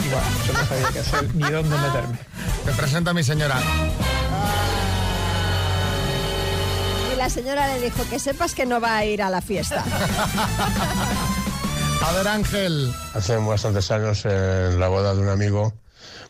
Y 0.06 0.10
bueno, 0.10 0.28
yo 0.46 0.54
no 0.54 0.66
sabía 0.66 0.88
qué 0.94 1.00
hacer 1.00 1.36
ni 1.36 1.50
dónde 1.50 1.76
meterme. 1.78 2.18
Te 2.66 2.72
presento 2.74 3.10
a 3.10 3.14
mi 3.14 3.24
señora. 3.24 3.56
Y 7.16 7.18
la 7.18 7.30
señora 7.30 7.68
le 7.68 7.82
dijo 7.82 8.04
que 8.10 8.20
sepas 8.20 8.54
que 8.54 8.66
no 8.66 8.82
va 8.82 8.98
a 8.98 9.06
ir 9.06 9.22
a 9.22 9.30
la 9.30 9.42
fiesta. 9.42 9.84
A 12.06 12.12
ver, 12.12 12.28
Ángel. 12.28 12.94
Hace 13.14 13.38
bastantes 13.38 13.90
años 13.90 14.26
en 14.26 14.78
la 14.80 14.90
boda 14.90 15.16
de 15.16 15.22
un 15.22 15.30
amigo, 15.30 15.74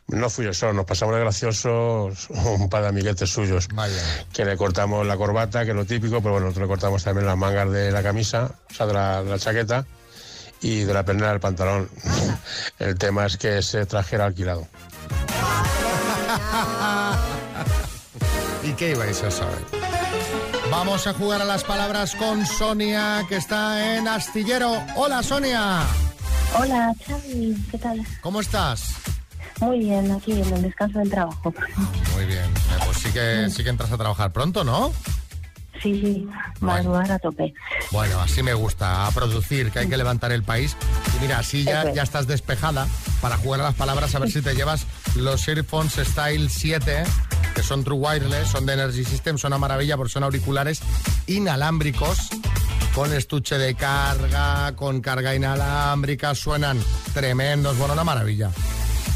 no 0.08 0.30
fui 0.30 0.46
yo 0.46 0.54
solo, 0.54 0.74
nos 0.74 0.86
pasamos 0.86 1.16
de 1.16 1.22
graciosos 1.22 2.30
un 2.30 2.70
par 2.70 2.84
de 2.84 2.90
amiguetes 2.90 3.32
suyos. 3.32 3.68
Vaya. 3.74 3.98
Que 4.32 4.46
le 4.46 4.56
cortamos 4.58 5.08
la 5.08 5.18
corbata, 5.18 5.66
que 5.66 5.72
es 5.72 5.76
lo 5.76 5.86
típico, 5.86 6.22
pero 6.22 6.34
bueno, 6.34 6.46
nosotros 6.46 6.68
le 6.68 6.70
cortamos 6.74 7.04
también 7.04 7.26
las 7.26 7.38
mangas 7.38 7.72
de 7.72 7.92
la 7.92 8.04
camisa, 8.04 8.52
o 8.70 8.74
sea, 8.74 8.86
de 8.86 8.94
la, 8.94 9.24
de 9.24 9.32
la 9.32 9.40
chaqueta 9.40 9.88
y 10.62 10.84
de 10.84 10.94
la 10.94 11.04
pernera 11.04 11.32
del 11.32 11.40
pantalón. 11.40 11.90
El 12.78 12.96
tema 12.98 13.26
es 13.26 13.38
que 13.38 13.58
ese 13.58 13.88
traje 13.88 14.18
era 14.18 14.26
alquilado. 14.26 14.68
¿Y 18.64 18.74
qué 18.74 18.92
ibais 18.92 19.24
a 19.24 19.32
saber? 19.32 19.85
Vamos 20.76 21.08
a 21.08 21.14
jugar 21.14 21.42
a 21.42 21.46
las 21.46 21.64
palabras 21.64 22.16
con 22.16 22.46
Sonia, 22.46 23.26
que 23.30 23.38
está 23.38 23.96
en 23.96 24.10
Astillero. 24.10 24.74
Hola, 24.98 25.24
Sonia. 25.24 25.80
Hola, 26.60 26.94
Xavi, 27.08 27.56
¿qué 27.72 27.78
tal? 27.78 28.06
¿Cómo 28.20 28.42
estás? 28.42 28.94
Muy 29.62 29.80
bien, 29.80 30.12
aquí 30.12 30.34
en 30.34 30.54
el 30.54 30.62
descanso 30.64 31.00
del 31.00 31.10
trabajo. 31.10 31.54
Muy 32.14 32.26
bien. 32.26 32.44
Eh, 32.44 32.80
pues 32.84 32.98
sí 32.98 33.10
que, 33.14 33.50
sí 33.50 33.64
que 33.64 33.70
entras 33.70 33.90
a 33.94 33.98
trabajar 33.98 34.34
pronto, 34.34 34.66
¿no? 34.66 34.92
Sí, 35.82 36.02
sí, 36.02 36.28
madrugar 36.60 37.10
a 37.10 37.20
tope. 37.20 37.54
Bueno, 37.92 38.20
así 38.20 38.44
me 38.44 38.54
gusta, 38.54 39.08
a 39.08 39.12
producir, 39.12 39.72
que 39.72 39.80
hay 39.80 39.88
que 39.88 39.98
levantar 39.98 40.34
el 40.34 40.44
país. 40.44 40.76
Y 41.18 41.22
mira, 41.22 41.40
así 41.40 41.64
ya, 41.64 41.94
ya 41.94 42.04
estás 42.04 42.28
despejada 42.28 42.86
para 43.22 43.38
jugar 43.38 43.62
a 43.62 43.64
las 43.64 43.76
palabras, 43.76 44.14
a 44.14 44.20
ver 44.20 44.30
si 44.30 44.42
te 44.42 44.54
llevas 44.54 44.86
los 45.16 45.48
Earphones 45.48 45.94
Style 45.94 46.50
7 46.50 47.06
que 47.56 47.64
son 47.64 47.84
True 47.84 47.98
Wireless, 47.98 48.50
son 48.50 48.66
de 48.66 48.74
Energy 48.74 49.04
System, 49.06 49.38
son 49.38 49.50
una 49.54 49.58
maravilla 49.58 49.96
porque 49.98 50.12
son 50.14 50.24
auriculares 50.24 50.82
inalámbricos 51.26 52.28
con 52.94 53.14
estuche 53.14 53.58
de 53.58 53.76
carga, 53.76 54.74
con 54.76 55.02
carga 55.02 55.34
inalámbrica, 55.36 56.36
suenan 56.36 56.78
tremendos, 57.14 57.78
bueno, 57.78 57.94
una 57.94 58.04
maravilla. 58.04 58.52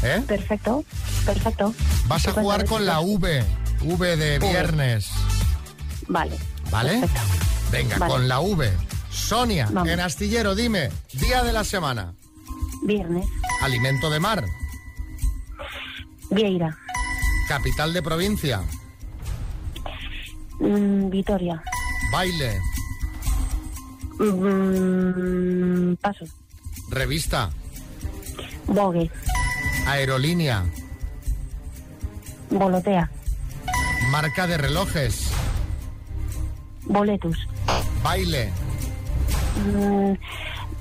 ¿Eh? 0.02 0.22
Perfecto, 0.26 0.84
perfecto. 1.26 1.74
Vas 2.06 2.26
a 2.28 2.32
jugar 2.32 2.64
con 2.64 2.86
la 2.86 3.00
V, 3.00 3.44
V 3.82 4.16
de 4.16 4.38
viernes, 4.38 5.08
Vale. 6.08 6.36
¿vale? 6.70 6.98
Perfecto. 7.00 7.20
Venga, 7.70 7.98
Vale. 7.98 8.12
con 8.12 8.28
la 8.28 8.40
V. 8.40 8.72
Sonia, 9.10 9.68
Vamos. 9.70 9.88
en 9.88 10.00
Astillero, 10.00 10.54
dime, 10.54 10.90
día 11.12 11.42
de 11.42 11.52
la 11.52 11.64
semana, 11.64 12.14
Viernes. 12.84 13.26
alimento 13.62 14.08
de 14.10 14.18
mar, 14.20 14.44
Vieira. 16.30 16.76
Capital 17.54 17.92
de 17.92 18.00
provincia, 18.00 18.60
Mm, 20.60 21.10
Vitoria. 21.10 21.60
baile, 22.12 22.60
Mm, 24.20 25.94
paso. 26.00 26.26
revista, 26.90 27.50
Vogue. 28.68 29.10
aerolínea, 29.88 30.62
Volotea. 32.50 33.10
marca 34.12 34.46
de 34.46 34.56
relojes, 34.56 35.32
Boletus. 36.84 37.48
baile, 38.04 38.52
Mm, 39.56 40.14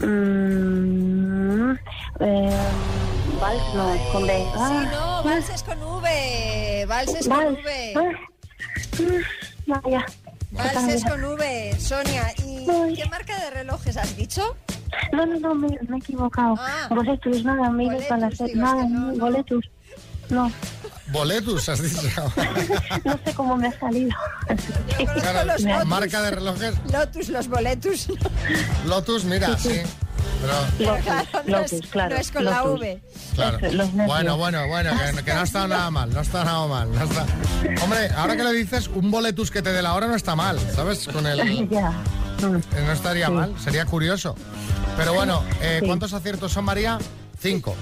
mm, 0.05 1.71
eh, 2.19 2.69
vals 3.41 3.63
no, 3.75 3.97
con 4.11 4.27
B. 4.27 4.33
Sí, 4.37 4.51
Ah, 4.55 4.87
no, 4.91 5.23
valses 5.23 5.63
con 5.63 5.81
V. 5.81 6.07
Valses 6.89 7.27
con. 7.27 7.53
V. 7.53 7.93
Ah, 7.95 9.01
mm, 9.01 9.71
Vaya. 9.83 10.05
Valses 10.51 11.03
con 11.05 11.23
V, 11.23 11.75
Sonia. 11.79 12.33
¿Y 12.43 12.95
qué 12.95 13.05
marca 13.09 13.37
de 13.39 13.49
relojes 13.51 13.95
has 13.97 14.17
dicho? 14.17 14.55
No, 15.13 15.25
no, 15.27 15.39
no, 15.39 15.53
me, 15.55 15.67
me 15.87 15.97
he 15.97 15.99
equivocado. 15.99 16.55
Ah. 16.59 16.87
Boletus, 16.89 17.43
nada, 17.43 17.69
me 17.69 17.85
Boletus, 17.85 18.05
para 18.07 18.27
es 18.27 18.55
Nada, 18.55 18.83
no, 18.85 19.11
no. 19.11 19.25
boletus. 19.25 19.69
No, 20.29 20.51
boletus, 21.11 21.69
has 21.69 21.81
dicho. 21.81 22.33
no 23.05 23.19
sé 23.23 23.33
cómo 23.35 23.55
me 23.57 23.67
ha 23.67 23.79
salido. 23.79 24.11
Claro, 25.21 25.45
los 25.53 25.61
Me- 25.63 25.71
Lotus. 25.73 25.87
marca 25.87 26.21
de 26.23 26.31
relojes, 26.31 26.73
Lotus, 26.91 27.29
los 27.29 27.47
boletus. 27.47 28.07
Lotus, 28.87 29.23
mira, 29.25 29.55
sí. 29.57 29.81
Pero, 30.77 30.95
Claro, 31.03 31.27
no 31.45 31.57
es, 31.59 31.71
claro. 31.89 32.15
no 32.15 32.21
es 32.21 32.31
con 32.31 32.45
la. 32.45 32.63
V. 32.63 33.01
claro. 33.35 33.57
Bueno, 34.07 34.37
bueno, 34.37 34.67
bueno, 34.67 34.91
que, 35.15 35.23
que 35.23 35.33
no 35.33 35.39
ha 35.41 35.43
estado 35.43 35.67
nada 35.67 35.91
mal, 35.91 36.09
no 36.13 36.19
ha 36.19 36.21
estado 36.21 36.45
nada 36.45 36.67
mal. 36.67 36.91
no 36.93 37.03
está- 37.03 37.25
Hombre, 37.83 38.09
ahora 38.15 38.37
que 38.37 38.43
lo 38.43 38.51
dices, 38.51 38.87
un 38.87 39.11
boletus 39.11 39.51
que 39.51 39.61
te 39.61 39.71
dé 39.71 39.81
la 39.81 39.93
hora 39.93 40.07
no 40.07 40.15
está 40.15 40.35
mal, 40.35 40.57
¿sabes? 40.75 41.07
Con 41.07 41.25
el... 41.27 41.39
Ya. 41.69 41.91
Eh, 42.41 42.83
No 42.85 42.91
estaría 42.93 43.25
Sí. 43.27 43.31
mal, 43.33 43.53
sería 43.61 43.85
curioso. 43.85 44.35
Pero 44.95 45.13
bueno, 45.13 45.43
eh, 45.61 45.79
Sí. 45.81 45.85
¿cuántos 45.87 46.13
aciertos 46.13 46.51
son, 46.53 46.63
María? 46.65 46.97
Cinco. 47.37 47.75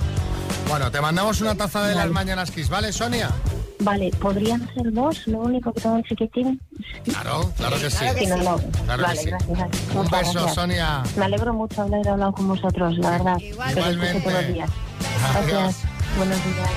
Bueno, 0.68 0.90
te 0.92 1.00
mandamos 1.00 1.40
una 1.42 1.56
taza 1.56 1.86
de 1.88 1.94
las 1.96 2.10
mañanas 2.10 2.50
Kiss, 2.52 2.68
¿vale, 2.70 2.92
Sonia? 2.92 3.30
Vale, 3.80 4.12
podrían 4.20 4.68
ser 4.74 4.92
dos, 4.92 5.28
lo 5.28 5.40
único 5.40 5.72
que 5.72 5.82
tengo 5.82 5.96
un 5.96 6.04
chiquitín. 6.04 6.60
Claro, 7.06 7.52
claro 7.58 7.78
que 7.80 7.90
sí. 7.92 7.98
Claro 7.98 8.16
que 8.16 8.26
Sí, 8.26 8.28
no, 8.28 8.38
no. 8.38 8.58
Claro 8.58 8.98
que 8.98 9.02
vale, 9.04 9.22
sí. 9.22 9.30
gracias, 9.30 9.58
gracias. 9.58 9.96
Un 9.96 10.02
beso, 10.10 10.32
gracias. 10.34 10.56
Sonia. 10.56 11.04
Me 11.16 11.26
alegro 11.26 11.54
mucho 11.54 11.82
haber 11.84 12.08
hablado 12.10 12.32
con 12.34 12.48
vosotros, 12.48 12.98
la 12.98 13.10
verdad. 13.12 13.38
Igualmente. 13.40 14.20
todos 14.22 14.34
los 14.34 14.54
días. 14.54 14.70
Gracias. 15.34 15.84
Buenos 16.18 16.44
días. 16.44 16.70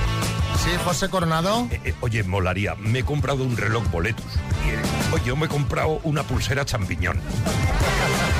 Sí, 0.63 0.69
José 0.85 1.09
Coronado. 1.09 1.67
Eh, 1.71 1.81
eh, 1.85 1.93
oye, 2.01 2.23
molaría, 2.23 2.75
me 2.75 2.99
he 2.99 3.03
comprado 3.03 3.43
un 3.43 3.57
reloj 3.57 3.83
boletus. 3.91 4.25
Y, 4.65 4.69
eh, 4.69 4.79
oye, 5.11 5.23
yo 5.25 5.35
me 5.35 5.47
he 5.47 5.49
comprado 5.49 5.99
una 6.03 6.21
pulsera 6.23 6.65
champiñón. 6.65 7.19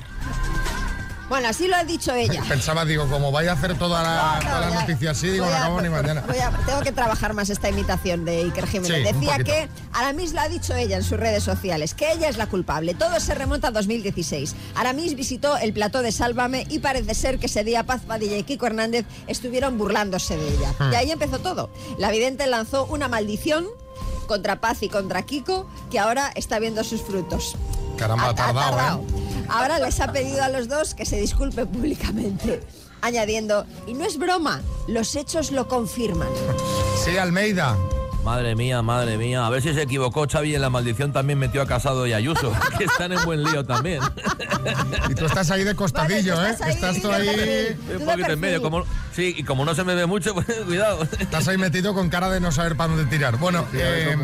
Bueno, 1.29 1.47
así 1.47 1.67
lo 1.67 1.75
ha 1.75 1.83
dicho 1.83 2.13
ella. 2.13 2.43
Pensaba, 2.49 2.85
digo, 2.85 3.07
como 3.07 3.31
vaya 3.31 3.51
a 3.51 3.53
hacer 3.55 3.77
toda 3.77 4.03
la, 4.03 4.15
No, 4.15 4.33
no, 4.35 4.39
toda 4.49 4.59
la 4.59 4.69
ya. 4.69 4.79
noticia 4.81 5.11
así, 5.11 5.27
digo, 5.29 5.45
no 5.45 5.55
acabo 5.55 5.81
ni 5.81 5.89
mañana. 5.89 6.23
voy 6.27 6.37
a- 6.37 6.51
tengo 6.65 6.81
que 6.81 6.91
trabajar 6.91 7.33
más 7.33 7.49
esta 7.49 7.69
imitación 7.69 8.25
de 8.25 8.41
Iker 8.43 8.67
Jiménez. 8.67 9.07
Sí, 9.07 9.13
Decía 9.13 9.37
que 9.39 9.69
Aramis 9.93 10.33
lo 10.33 10.41
ha 10.41 10.49
dicho 10.49 10.75
ella 10.75 10.97
en 10.97 11.03
sus 11.03 11.17
redes 11.19 11.43
sociales, 11.43 11.93
que 11.93 12.11
ella 12.11 12.29
es 12.29 12.37
la 12.37 12.47
culpable. 12.47 12.93
Todo 12.93 13.19
se 13.19 13.33
remonta 13.35 13.69
a 13.69 13.71
2016. 13.71 14.55
Aramis 14.75 15.15
visitó 15.15 15.57
el 15.57 15.73
plató 15.73 16.01
de 16.01 16.11
Sálvame 16.11 16.65
y 16.69 16.79
parece 16.79 17.15
ser 17.15 17.39
que 17.39 17.45
ese 17.47 17.63
día 17.63 17.83
Paz 17.85 18.01
Padilla 18.05 18.37
y 18.37 18.43
Kiko 18.43 18.67
Hernández 18.67 19.05
estuvieron 19.27 19.77
burlándose 19.77 20.37
de 20.37 20.47
ella. 20.47 20.73
Hmm. 20.77 20.91
Y 20.91 20.95
ahí 20.95 21.11
empezó 21.11 21.39
todo. 21.39 21.69
La 21.97 22.11
vidente 22.11 22.45
lanzó 22.47 22.85
una 22.85 23.07
maldición 23.07 23.65
contra 24.27 24.59
Paz 24.61 24.83
y 24.83 24.89
contra 24.89 25.21
Kiko 25.23 25.67
que 25.89 25.99
ahora 25.99 26.31
está 26.35 26.59
viendo 26.59 26.83
sus 26.83 27.01
frutos. 27.01 27.55
Caramba, 27.97 28.29
ha 28.29 28.35
tardado, 28.35 28.99
¿eh? 28.99 29.32
Ahora 29.49 29.79
les 29.79 29.99
ha 29.99 30.11
pedido 30.11 30.43
a 30.43 30.49
los 30.49 30.67
dos 30.67 30.93
que 30.93 31.05
se 31.05 31.17
disculpen 31.17 31.67
públicamente, 31.67 32.61
añadiendo, 33.01 33.65
y 33.87 33.93
no 33.93 34.05
es 34.05 34.17
broma, 34.17 34.61
los 34.87 35.15
hechos 35.15 35.51
lo 35.51 35.67
confirman. 35.67 36.29
Sí, 37.03 37.17
Almeida. 37.17 37.77
Madre 38.23 38.55
mía, 38.55 38.81
madre 38.81 39.17
mía. 39.17 39.45
A 39.45 39.49
ver 39.49 39.61
si 39.61 39.73
se 39.73 39.81
equivocó 39.81 40.25
Xavi 40.29 40.55
en 40.55 40.61
la 40.61 40.69
maldición 40.69 41.11
también 41.11 41.39
metió 41.39 41.61
a 41.61 41.67
Casado 41.67 42.07
y 42.07 42.13
Ayuso, 42.13 42.53
que 42.77 42.85
están 42.85 43.11
en 43.11 43.23
buen 43.25 43.43
lío 43.43 43.65
también. 43.65 44.01
Y 45.09 45.15
tú 45.15 45.25
estás 45.25 45.51
ahí 45.51 45.65
de 45.65 45.75
costadillo, 45.75 46.37
Vale, 46.37 46.49
¿eh? 46.49 46.51
estás 46.53 46.67
ahí 46.67 46.75
Estás 46.75 47.01
tú 47.01 47.11
ahí... 47.11 47.77
Tú 47.85 47.99
Un 47.99 48.05
poquito 48.05 48.31
en 48.31 48.39
medio. 48.39 48.61
Como, 48.61 48.85
sí, 49.13 49.35
y 49.37 49.43
como 49.43 49.65
no 49.65 49.75
se 49.75 49.83
me 49.83 49.93
ve 49.93 50.05
mucho, 50.05 50.33
pues 50.33 50.47
cuidado. 50.65 51.05
Estás 51.19 51.47
ahí 51.49 51.57
metido 51.57 51.93
con 51.93 52.09
cara 52.09 52.29
de 52.29 52.39
no 52.39 52.51
saber 52.53 52.77
para 52.77 52.93
dónde 52.93 53.09
tirar. 53.09 53.37
Bueno, 53.37 53.65
eh, 53.73 54.15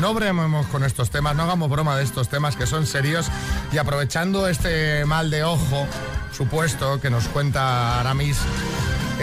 no 0.00 0.14
bromemos 0.14 0.66
con 0.68 0.84
estos 0.84 1.10
temas, 1.10 1.36
no 1.36 1.42
hagamos 1.42 1.68
broma 1.68 1.96
de 1.96 2.04
estos 2.04 2.28
temas 2.28 2.56
que 2.56 2.66
son 2.66 2.86
serios 2.86 3.26
y 3.72 3.78
aprovechando 3.78 4.48
este 4.48 5.04
mal 5.04 5.30
de 5.30 5.44
ojo 5.44 5.86
supuesto 6.32 7.00
que 7.00 7.10
nos 7.10 7.28
cuenta 7.28 8.00
Aramis, 8.00 8.38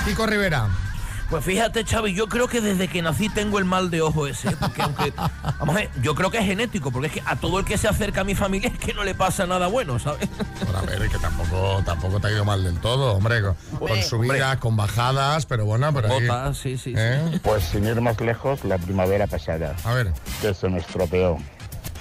Kiko 0.05 0.25
Rivera. 0.25 0.67
Pues 1.33 1.45
fíjate, 1.45 1.83
Xavi, 1.83 2.13
yo 2.13 2.27
creo 2.29 2.47
que 2.47 2.61
desde 2.61 2.87
que 2.87 3.01
nací 3.01 3.27
tengo 3.27 3.57
el 3.57 3.65
mal 3.65 3.89
de 3.89 4.03
ojo 4.03 4.27
ese. 4.27 4.49
¿eh? 4.49 4.55
Porque 4.59 4.83
aunque, 4.83 5.11
vamos 5.59 5.69
a 5.75 5.79
ver, 5.79 5.89
yo 6.03 6.13
creo 6.13 6.29
que 6.29 6.37
es 6.37 6.45
genético, 6.45 6.91
porque 6.91 7.07
es 7.07 7.13
que 7.13 7.23
a 7.25 7.35
todo 7.37 7.57
el 7.57 7.65
que 7.65 7.75
se 7.79 7.87
acerca 7.87 8.21
a 8.21 8.23
mi 8.23 8.35
familia 8.35 8.69
es 8.69 8.77
que 8.77 8.93
no 8.93 9.03
le 9.03 9.15
pasa 9.15 9.47
nada 9.47 9.65
bueno, 9.65 9.97
¿sabes? 9.97 10.29
Pero 10.59 10.77
a 10.77 10.81
ver, 10.83 11.09
que 11.09 11.17
tampoco, 11.17 11.81
tampoco 11.85 12.19
te 12.19 12.27
ha 12.27 12.31
ido 12.33 12.45
mal 12.45 12.63
del 12.63 12.77
todo, 12.79 13.13
hombre. 13.15 13.41
Con, 13.41 13.55
con 13.79 13.81
Hombre. 13.89 14.03
subidas, 14.03 14.57
con 14.57 14.75
bajadas, 14.77 15.47
pero 15.47 15.65
bueno, 15.65 15.91
pero 15.91 16.13
ahí- 16.13 16.21
Botas, 16.27 16.55
sí, 16.55 16.77
sí, 16.77 16.91
sí. 16.91 16.93
¿Eh? 16.95 17.39
Pues 17.41 17.63
sin 17.63 17.83
ir 17.87 17.99
más 17.99 18.21
lejos, 18.21 18.63
la 18.63 18.77
primavera 18.77 19.25
pasada. 19.25 19.75
A 19.85 19.93
ver. 19.95 20.13
Que 20.39 20.53
se 20.53 20.69
me 20.69 20.77
estropeó. 20.77 21.39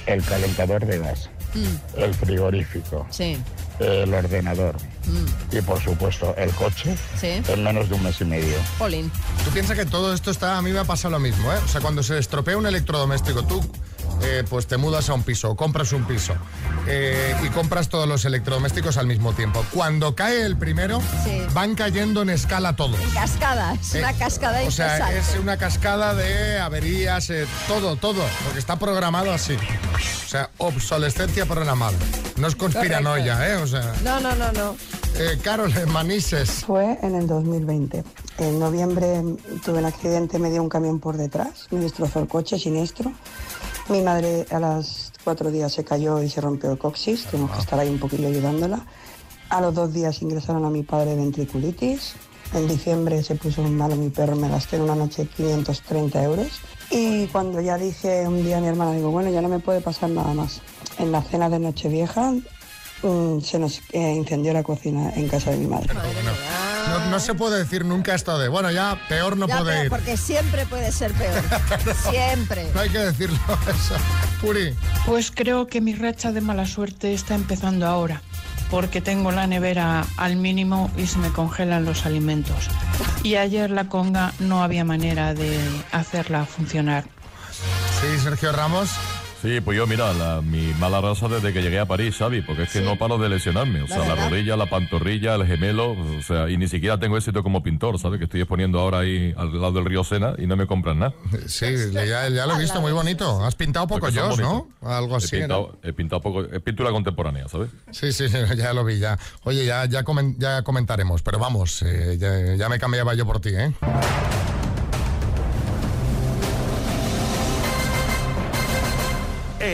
El 0.04 0.22
calentador 0.24 0.84
de 0.84 0.98
gas, 0.98 1.30
el 1.96 2.12
frigorífico, 2.12 3.06
Sí. 3.08 3.40
el 3.78 4.12
ordenador 4.12 4.74
y 5.50 5.60
por 5.62 5.80
supuesto 5.82 6.34
el 6.36 6.50
coche 6.52 6.96
Sí. 7.20 7.42
en 7.48 7.64
menos 7.64 7.88
de 7.88 7.94
un 7.94 8.02
mes 8.02 8.20
y 8.20 8.24
medio. 8.24 8.56
Jolín. 8.78 9.10
Tú 9.44 9.50
piensas 9.50 9.76
que 9.76 9.84
todo 9.86 10.12
esto 10.14 10.30
está, 10.30 10.56
a 10.58 10.62
mí 10.62 10.70
me 10.72 10.78
ha 10.78 10.84
pasado 10.84 11.12
lo 11.12 11.18
mismo, 11.18 11.52
¿eh? 11.52 11.58
O 11.64 11.68
sea, 11.68 11.80
cuando 11.80 12.02
se 12.02 12.18
estropea 12.18 12.56
un 12.56 12.66
electrodoméstico, 12.66 13.42
tú 13.44 13.60
eh, 14.22 14.44
pues 14.48 14.66
te 14.66 14.76
mudas 14.76 15.08
a 15.08 15.14
un 15.14 15.22
piso, 15.22 15.54
compras 15.56 15.92
un 15.92 16.04
piso 16.04 16.34
eh, 16.86 17.34
y 17.44 17.48
compras 17.48 17.88
todos 17.88 18.08
los 18.08 18.24
electrodomésticos 18.24 18.96
al 18.96 19.06
mismo 19.06 19.32
tiempo. 19.32 19.64
Cuando 19.72 20.14
cae 20.14 20.42
el 20.42 20.56
primero, 20.56 21.00
Sí. 21.24 21.42
van 21.54 21.74
cayendo 21.74 22.22
en 22.22 22.30
escala 22.30 22.74
todos. 22.76 22.98
Cascada, 23.14 23.74
es 23.74 23.94
una 23.94 24.10
Eh, 24.10 24.14
cascada 24.18 24.62
O 24.66 24.70
sea, 24.70 25.12
es 25.16 25.36
una 25.40 25.56
cascada 25.56 26.14
de 26.14 26.58
averías, 26.58 27.30
eh, 27.30 27.46
todo, 27.68 27.96
todo, 27.96 28.22
porque 28.44 28.58
está 28.58 28.76
programado 28.78 29.32
así. 29.32 29.54
O 29.54 30.28
sea, 30.28 30.50
obsolescencia 30.58 31.44
programada. 31.46 31.92
No 32.36 32.46
es 32.48 32.56
conspiranoia, 32.56 33.48
¿eh? 33.48 33.56
O 33.56 33.66
sea, 33.66 33.92
No, 34.02 34.18
no, 34.20 34.34
no, 34.34 34.50
no. 34.52 34.76
eh, 35.16 35.38
Carol 35.42 35.72
en 35.76 35.90
Manises. 35.92 36.64
Fue 36.66 36.98
en 37.02 37.14
el 37.16 37.26
2020. 37.26 38.02
En 38.38 38.58
noviembre 38.58 39.22
tuve 39.64 39.78
un 39.80 39.84
accidente, 39.84 40.38
me 40.38 40.50
dio 40.50 40.62
un 40.62 40.68
camión 40.70 40.98
por 41.00 41.16
detrás, 41.18 41.66
me 41.70 41.80
destrozó 41.80 42.20
el 42.20 42.28
coche 42.28 42.58
siniestro. 42.58 43.12
Mi 43.88 44.00
madre 44.00 44.46
a 44.50 44.60
los 44.60 45.12
cuatro 45.24 45.50
días 45.50 45.72
se 45.72 45.84
cayó 45.84 46.22
y 46.22 46.28
se 46.28 46.40
rompió 46.40 46.70
el 46.70 46.78
coxis, 46.78 47.24
tuvimos 47.24 47.50
que 47.50 47.58
estar 47.58 47.78
ahí 47.78 47.88
un 47.88 47.98
poquillo 47.98 48.28
ayudándola. 48.28 48.84
A 49.50 49.60
los 49.60 49.74
dos 49.74 49.92
días 49.92 50.22
ingresaron 50.22 50.64
a 50.64 50.70
mi 50.70 50.82
padre 50.82 51.14
ventriculitis. 51.14 52.14
En 52.54 52.68
diciembre 52.68 53.22
se 53.22 53.34
puso 53.34 53.62
un 53.62 53.76
malo 53.76 53.96
mi 53.96 54.10
perro, 54.10 54.36
me 54.36 54.48
gasté 54.48 54.76
en 54.76 54.82
una 54.82 54.94
noche 54.94 55.26
530 55.26 56.22
euros. 56.22 56.60
Y 56.90 57.26
cuando 57.28 57.60
ya 57.60 57.76
dije 57.76 58.26
un 58.26 58.42
día 58.42 58.58
a 58.58 58.60
mi 58.60 58.68
hermana, 58.68 58.92
digo, 58.92 59.10
bueno, 59.10 59.30
ya 59.30 59.40
no 59.42 59.48
me 59.48 59.58
puede 59.58 59.80
pasar 59.80 60.10
nada 60.10 60.32
más. 60.34 60.60
En 60.98 61.10
la 61.10 61.22
cena 61.22 61.48
de 61.48 61.58
Nochevieja 61.58 62.32
mm, 63.02 63.40
se 63.40 63.58
nos 63.58 63.80
eh, 63.92 64.14
incendió 64.14 64.52
la 64.52 64.62
cocina 64.62 65.12
en 65.14 65.28
casa 65.28 65.50
de 65.50 65.56
mi 65.56 65.66
madre. 65.66 65.90
No, 66.88 67.10
no 67.10 67.20
se 67.20 67.34
puede 67.34 67.58
decir 67.58 67.84
nunca 67.84 68.14
esto 68.14 68.38
de, 68.38 68.48
bueno, 68.48 68.70
ya 68.70 68.98
peor 69.08 69.36
no 69.36 69.46
Ya, 69.46 69.58
puede 69.58 69.84
ir. 69.84 69.88
porque 69.90 70.16
siempre 70.16 70.66
puede 70.66 70.90
ser 70.92 71.12
peor. 71.12 71.42
Siempre. 72.10 72.70
No 72.74 72.80
hay 72.80 72.90
que 72.90 72.98
decirlo 72.98 73.38
eso. 73.68 73.94
Puri. 74.40 74.74
Pues 75.06 75.30
creo 75.30 75.66
que 75.66 75.80
mi 75.80 75.94
racha 75.94 76.32
de 76.32 76.40
mala 76.40 76.66
suerte 76.66 77.14
está 77.14 77.34
empezando 77.34 77.86
ahora, 77.86 78.20
porque 78.70 79.00
tengo 79.00 79.30
la 79.32 79.46
nevera 79.46 80.04
al 80.16 80.36
mínimo 80.36 80.90
y 80.96 81.06
se 81.06 81.18
me 81.18 81.28
congelan 81.30 81.84
los 81.84 82.06
alimentos. 82.06 82.68
Y 83.22 83.36
ayer 83.36 83.70
la 83.70 83.88
conga 83.88 84.32
no 84.38 84.62
había 84.62 84.84
manera 84.84 85.34
de 85.34 85.58
hacerla 85.92 86.44
funcionar. 86.46 87.04
Sí, 88.00 88.18
Sergio 88.22 88.52
Ramos. 88.52 88.90
Sí, 89.42 89.60
pues 89.60 89.76
yo, 89.76 89.88
mira, 89.88 90.12
la- 90.12 90.40
mi 90.40 90.72
mala 90.78 91.00
raza 91.00 91.26
desde 91.26 91.52
que 91.52 91.62
llegué 91.62 91.80
a 91.80 91.86
París, 91.86 92.14
¿sabes? 92.16 92.44
Porque 92.46 92.62
es 92.62 92.70
que 92.72 92.80
no 92.80 92.96
paro 92.96 93.18
de 93.18 93.28
lesionarme. 93.28 93.82
O 93.82 93.88
sea, 93.88 94.06
la 94.06 94.28
rodilla, 94.28 94.56
la 94.56 94.66
pantorrilla, 94.66 95.34
el 95.34 95.44
gemelo, 95.46 95.92
o 95.92 96.22
sea, 96.22 96.48
y 96.48 96.56
ni 96.56 96.68
siquiera 96.68 96.96
tengo 96.98 97.16
éxito 97.16 97.42
como 97.42 97.60
pintor, 97.60 97.98
¿sabes? 97.98 98.18
Que 98.18 98.24
estoy 98.26 98.40
exponiendo 98.42 98.78
ahora 98.78 99.00
ahí 99.00 99.34
al 99.36 99.52
lado 99.60 99.72
del 99.72 99.84
río 99.86 100.04
Sena 100.04 100.34
y 100.38 100.46
no 100.46 100.56
me 100.56 100.68
compran 100.68 101.00
nada. 101.00 101.12
Sí, 101.48 101.66
ya, 101.92 102.28
ya 102.28 102.46
lo 102.46 102.54
he 102.54 102.58
visto, 102.60 102.80
muy 102.80 102.92
bonito. 102.92 103.44
Has 103.44 103.56
pintado 103.56 103.88
poco 103.88 104.08
yo, 104.10 104.36
¿no? 104.36 104.68
Algo 104.82 105.16
así. 105.16 105.34
He 105.34 105.40
¿no? 105.40 105.42
pintado, 105.72 105.78
he 105.82 105.92
pintado 105.92 106.20
poco, 106.22 106.42
es 106.44 106.62
pintura 106.62 106.90
contemporánea, 106.92 107.48
¿sabes? 107.48 107.70
Sí, 107.90 108.12
sí, 108.12 108.28
sí, 108.28 108.36
ya 108.56 108.72
lo 108.72 108.84
vi, 108.84 109.00
ya. 109.00 109.18
Oye, 109.42 109.64
ya, 109.66 109.86
ya, 109.86 110.04
comen- 110.04 110.36
ya 110.38 110.62
comentaremos, 110.62 111.22
pero 111.22 111.40
vamos, 111.40 111.82
eh, 111.82 112.16
ya, 112.16 112.54
ya 112.54 112.68
me 112.68 112.78
cambiaba 112.78 113.14
yo 113.14 113.26
por 113.26 113.40
ti, 113.40 113.50
¿eh? 113.54 113.72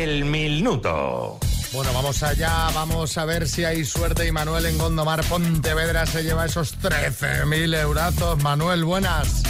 El 0.09 0.25
minuto. 0.25 1.39
Bueno, 1.75 1.93
vamos 1.93 2.23
allá, 2.23 2.71
vamos 2.75 3.19
a 3.19 3.27
ver 3.27 3.47
si 3.47 3.67
hay 3.67 3.85
suerte 3.85 4.27
y 4.27 4.33
Manuel 4.33 4.65
en 4.65 4.79
Gondomar 4.79 5.23
Pontevedra 5.25 6.07
se 6.07 6.23
lleva 6.23 6.47
esos 6.47 6.81
13.000 6.81 7.83
eurazos. 7.83 8.43
Manuel, 8.43 8.87
buenas. 8.87 9.43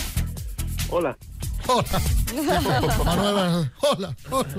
Hola. 0.91 1.17
Hola. 1.69 1.85
Manuel, 3.05 3.37
buenas. 3.37 3.71
hola, 3.79 4.17
hola, 4.31 4.57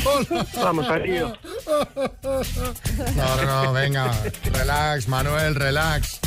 hola. 0.00 0.46
Vamos, 0.56 0.86
lío. 1.04 1.32
No, 3.14 3.36
no, 3.36 3.64
no, 3.64 3.72
venga, 3.72 4.12
relax, 4.52 5.06
Manuel, 5.06 5.54
relax. 5.54 6.18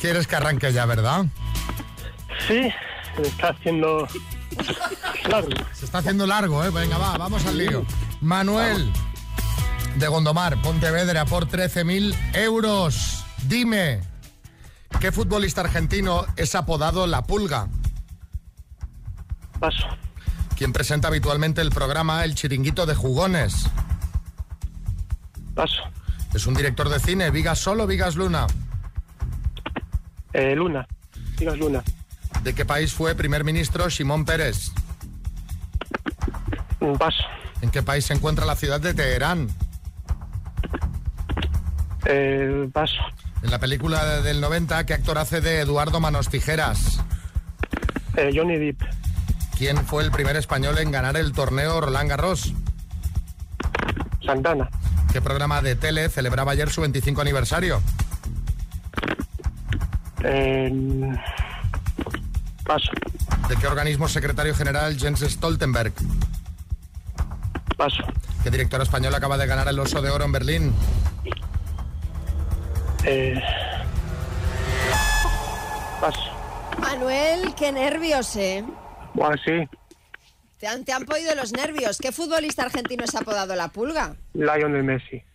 ¿Quieres 0.00 0.28
que 0.28 0.36
arranque 0.36 0.72
ya, 0.72 0.86
verdad? 0.86 1.24
Sí, 2.46 2.72
está 3.20 3.48
haciendo 3.48 4.06
largo. 5.28 5.50
Se 5.72 5.84
está 5.84 5.98
haciendo 5.98 6.26
largo, 6.26 6.64
¿eh? 6.64 6.70
Venga, 6.70 6.98
va, 6.98 7.16
vamos 7.18 7.44
al 7.46 7.58
lío. 7.58 7.84
Manuel, 8.20 8.92
de 9.96 10.08
Gondomar, 10.08 10.60
Pontevedra, 10.62 11.24
por 11.24 11.46
13.000 11.48 12.14
euros. 12.34 13.24
Dime, 13.46 14.00
¿qué 15.00 15.12
futbolista 15.12 15.62
argentino 15.62 16.26
es 16.36 16.54
apodado 16.54 17.06
La 17.06 17.22
Pulga? 17.22 17.68
Paso. 19.58 19.86
¿Quién 20.56 20.72
presenta 20.72 21.08
habitualmente 21.08 21.60
el 21.60 21.70
programa 21.70 22.24
El 22.24 22.34
Chiringuito 22.34 22.86
de 22.86 22.94
Jugones? 22.94 23.66
Paso. 25.54 25.82
¿Es 26.34 26.46
un 26.46 26.54
director 26.54 26.88
de 26.88 26.98
cine? 26.98 27.30
¿Vigas 27.30 27.58
Solo, 27.58 27.86
Vigas 27.86 28.16
Luna? 28.16 28.46
Eh, 30.32 30.54
Luna. 30.56 30.86
Digas 31.36 31.58
Luna. 31.58 31.82
¿De 32.42 32.54
qué 32.54 32.64
país 32.64 32.92
fue 32.92 33.14
primer 33.14 33.44
ministro 33.44 33.88
Simón 33.88 34.24
Pérez? 34.24 34.72
Paso. 36.98 37.22
¿En 37.60 37.70
qué 37.70 37.82
país 37.82 38.04
se 38.04 38.14
encuentra 38.14 38.44
la 38.44 38.56
ciudad 38.56 38.80
de 38.80 38.92
Teherán? 38.92 39.48
Eh, 42.06 42.68
paso. 42.72 43.00
En 43.42 43.50
la 43.50 43.60
película 43.60 44.20
del 44.22 44.40
90, 44.40 44.84
¿qué 44.86 44.94
actor 44.94 45.18
hace 45.18 45.40
de 45.40 45.60
Eduardo 45.60 46.00
Manos 46.00 46.28
Tijeras? 46.28 47.00
Eh, 48.16 48.30
Johnny 48.34 48.56
Depp. 48.56 48.82
¿Quién 49.56 49.76
fue 49.86 50.02
el 50.02 50.10
primer 50.10 50.36
español 50.36 50.78
en 50.78 50.90
ganar 50.90 51.16
el 51.16 51.32
torneo 51.32 51.80
Roland 51.80 52.10
Garros? 52.10 52.52
Santana. 54.24 54.68
¿Qué 55.12 55.20
programa 55.20 55.62
de 55.62 55.76
tele 55.76 56.08
celebraba 56.08 56.52
ayer 56.52 56.70
su 56.70 56.80
25 56.80 57.20
aniversario? 57.20 57.80
Eh, 60.24 60.70
paso. 62.72 62.92
¿De 63.48 63.56
qué 63.56 63.66
organismo 63.66 64.08
secretario 64.08 64.54
general 64.54 64.96
Jens 64.98 65.20
Stoltenberg? 65.20 65.92
Paso. 67.76 68.02
¿Qué 68.42 68.50
director 68.50 68.80
español 68.80 69.14
acaba 69.14 69.36
de 69.36 69.46
ganar 69.46 69.68
el 69.68 69.78
Oso 69.78 70.00
de 70.00 70.10
Oro 70.10 70.24
en 70.24 70.32
Berlín? 70.32 70.72
Eh, 73.04 73.40
paso. 76.00 76.20
Manuel, 76.78 77.54
qué 77.54 77.72
nervios, 77.72 78.36
¿eh? 78.36 78.64
Bueno, 79.14 79.36
sí. 79.44 79.68
Te 80.58 80.66
han, 80.66 80.84
te 80.84 80.92
han 80.92 81.04
podido 81.04 81.34
los 81.34 81.52
nervios. 81.52 81.98
¿Qué 81.98 82.12
futbolista 82.12 82.62
argentino 82.62 83.04
es 83.04 83.14
apodado 83.14 83.54
La 83.54 83.68
Pulga? 83.68 84.14
Lionel 84.34 84.84
Messi. 84.84 85.22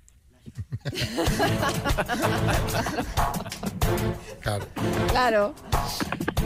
Claro. 4.42 4.66
Claro. 5.10 5.54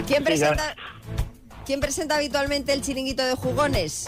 ¿Quién 0.07 0.23
presenta, 0.23 0.75
¿Quién 1.65 1.79
presenta 1.79 2.15
habitualmente 2.15 2.73
el 2.73 2.81
chiringuito 2.81 3.23
de 3.23 3.35
jugones? 3.35 4.07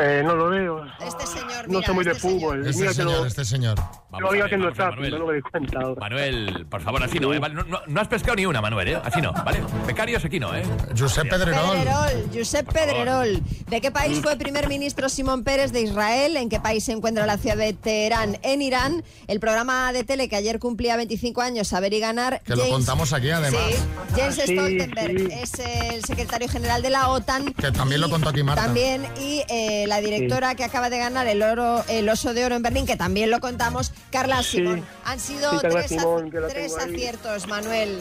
Eh, 0.00 0.22
no 0.24 0.36
lo 0.36 0.50
veo. 0.50 0.84
Este 1.06 1.26
señor, 1.26 1.68
No 1.68 1.82
soy 1.82 1.94
muy 1.94 2.04
de 2.04 2.10
este 2.12 2.22
señor. 2.28 2.40
fútbol. 2.40 2.66
Este 2.66 2.76
Mira 2.80 2.88
que 2.90 2.94
señor, 2.94 3.12
lo, 3.20 3.26
este 3.26 3.44
señor. 3.44 3.78
lo 4.18 4.34
iba 4.34 4.44
haciendo 4.46 4.70
no 4.70 5.26
me 5.26 5.34
di 5.34 5.40
cuenta 5.42 5.80
ahora. 5.80 6.00
Manuel, 6.00 6.66
por 6.70 6.80
favor, 6.82 7.02
así 7.02 7.18
no, 7.18 7.32
¿eh? 7.34 7.38
Vale, 7.38 7.54
no, 7.54 7.64
no- 7.64 7.80
no 7.86 8.00
has 8.00 8.08
pescado 8.08 8.36
ni 8.36 8.46
una, 8.46 8.60
Manuel, 8.60 8.88
¿eh? 8.88 9.00
Así 9.02 9.20
no, 9.20 9.32
¿vale? 9.32 9.60
Becarios 9.86 10.24
aquí 10.24 10.38
no, 10.38 10.54
¿eh? 10.54 10.62
Josep 10.98 11.28
Pedrerol. 11.28 11.76
Pedrerol, 11.78 12.30
Josep 12.34 12.72
Pedrerol. 12.72 13.40
¿De 13.68 13.80
qué 13.80 13.90
país 13.90 14.20
fue 14.20 14.36
primer 14.36 14.68
ministro 14.68 15.08
Simón 15.08 15.42
Pérez 15.44 15.72
de 15.72 15.80
Israel? 15.82 16.36
¿En 16.36 16.48
qué 16.48 16.60
país 16.60 16.84
se 16.84 16.92
encuentra 16.92 17.26
la 17.26 17.36
ciudad 17.38 17.56
de 17.56 17.72
Teherán? 17.72 18.38
En 18.42 18.62
Irán. 18.62 19.02
El 19.28 19.40
programa 19.40 19.92
de 19.92 20.04
tele 20.04 20.28
que 20.28 20.36
ayer 20.36 20.58
cumplía 20.58 20.96
25 20.96 21.40
años, 21.40 21.68
Saber 21.68 21.92
y 21.94 22.00
Ganar. 22.00 22.42
Que 22.44 22.54
lo 22.56 22.68
contamos 22.68 23.12
aquí, 23.12 23.30
además. 23.30 23.60
Sí, 23.68 23.76
Jens 24.16 24.34
Sí, 24.36 24.54
Stoltenberg 24.54 25.18
sí. 25.18 25.28
es 25.32 25.58
el 25.94 26.04
secretario 26.04 26.48
general 26.48 26.82
de 26.82 26.90
la 26.90 27.08
OTAN. 27.08 27.52
Que 27.54 27.70
también 27.72 28.00
lo 28.00 28.10
contó 28.10 28.28
aquí 28.30 28.42
Marta. 28.42 28.64
También, 28.64 29.06
y 29.20 29.42
eh, 29.48 29.79
la 29.86 30.00
directora 30.00 30.54
que 30.54 30.64
acaba 30.64 30.90
de 30.90 30.98
ganar 30.98 31.26
el 31.26 31.42
oro, 31.42 31.84
el 31.88 32.08
oso 32.08 32.34
de 32.34 32.44
oro 32.44 32.56
en 32.56 32.62
Berlín, 32.62 32.86
que 32.86 32.96
también 32.96 33.30
lo 33.30 33.40
contamos, 33.40 33.92
Carla 34.10 34.42
Sí. 34.42 34.58
Simón. 34.58 34.84
Han 35.04 35.20
sido 35.20 35.50
Sí, 35.52 35.58
tres, 35.60 35.86
Simón, 35.88 36.30
que 36.30 36.38
tres 36.48 36.76
aciertos, 36.76 37.46
Manuel. 37.46 37.98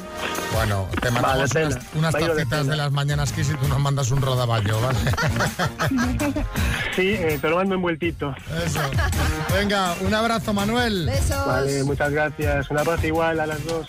Bueno, 0.54 0.88
te 1.02 1.12
mandamos 1.12 1.54
Vale, 1.54 1.76
unas, 1.96 2.13
Bailo 2.13 2.36
de 2.36 2.76
las 2.76 2.92
mañanas 2.92 3.32
Kiss 3.32 3.50
y 3.50 3.56
tú 3.56 3.68
nos 3.68 3.80
mandas 3.80 4.12
un 4.12 4.22
rodaballo, 4.22 4.80
¿vale? 4.82 5.00
Sí, 6.96 7.13
eh, 7.13 7.38
te 7.42 7.50
lo 7.50 7.56
mando 7.58 7.76
envueltito. 7.76 8.36
Eso. 8.65 8.80
Venga, 9.54 9.96
un 10.02 10.13
abrazo, 10.13 10.54
Manuel. 10.54 11.06
Besos. 11.06 11.46
Vale, 11.46 11.84
muchas 11.84 12.12
gracias. 12.12 12.70
Un 12.70 12.78
abrazo 12.78 13.08
igual 13.08 13.39
a 13.39 13.46
las 13.48 13.63
dos. 13.65 13.88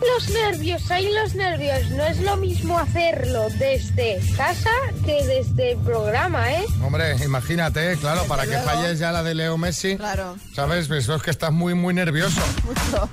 Los 0.00 0.28
nervios, 0.30 0.90
hay 0.90 1.12
los 1.12 1.34
nervios. 1.34 1.90
No 1.90 2.04
es 2.04 2.20
lo 2.20 2.36
mismo 2.36 2.78
hacerlo 2.78 3.48
desde 3.58 4.20
casa 4.36 4.70
que 5.04 5.24
desde 5.24 5.72
el 5.72 5.78
programa, 5.78 6.52
¿eh? 6.52 6.64
Hombre, 6.82 7.16
imagínate, 7.24 7.96
claro, 7.96 8.24
para 8.24 8.44
que 8.46 8.56
falles 8.58 8.98
ya 8.98 9.10
la 9.12 9.22
de 9.22 9.34
Leo 9.34 9.58
Messi. 9.58 9.96
Claro. 9.96 10.36
¿Sabes? 10.54 10.90
Eso 10.90 11.14
es 11.16 11.22
que 11.22 11.30
estás 11.30 11.52
muy, 11.52 11.74
muy 11.74 11.94
nervioso. 11.94 12.40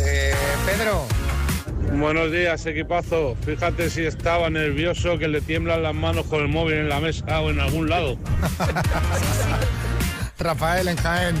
Eh, 0.00 0.34
Pedro. 0.66 1.06
Buenos 1.98 2.30
días, 2.30 2.64
equipazo. 2.66 3.36
Fíjate 3.44 3.88
si 3.90 4.04
estaba 4.04 4.50
nervioso 4.50 5.18
que 5.18 5.26
le 5.26 5.40
tiemblan 5.40 5.82
las 5.82 5.94
manos 5.94 6.26
con 6.26 6.42
el 6.42 6.48
móvil 6.48 6.74
en 6.74 6.88
la 6.88 7.00
mesa 7.00 7.40
o 7.40 7.50
en 7.50 7.58
algún 7.58 7.88
lado. 7.88 8.16
Rafael 10.38 10.88
en 10.88 10.96
Jaén. 10.98 11.36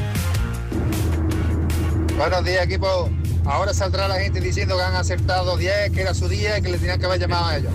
Buenos 2.16 2.44
días, 2.44 2.64
equipo. 2.64 3.10
Ahora 3.48 3.72
saldrá 3.72 4.08
la 4.08 4.20
gente 4.20 4.42
diciendo 4.42 4.76
que 4.76 4.82
han 4.82 4.94
acertado 4.94 5.56
10, 5.56 5.92
que 5.92 6.02
era 6.02 6.12
su 6.12 6.28
día 6.28 6.58
y 6.58 6.62
que 6.62 6.68
le 6.68 6.76
tenían 6.76 7.00
que 7.00 7.06
haber 7.06 7.18
llamado 7.18 7.46
a 7.46 7.56
ellos. 7.56 7.72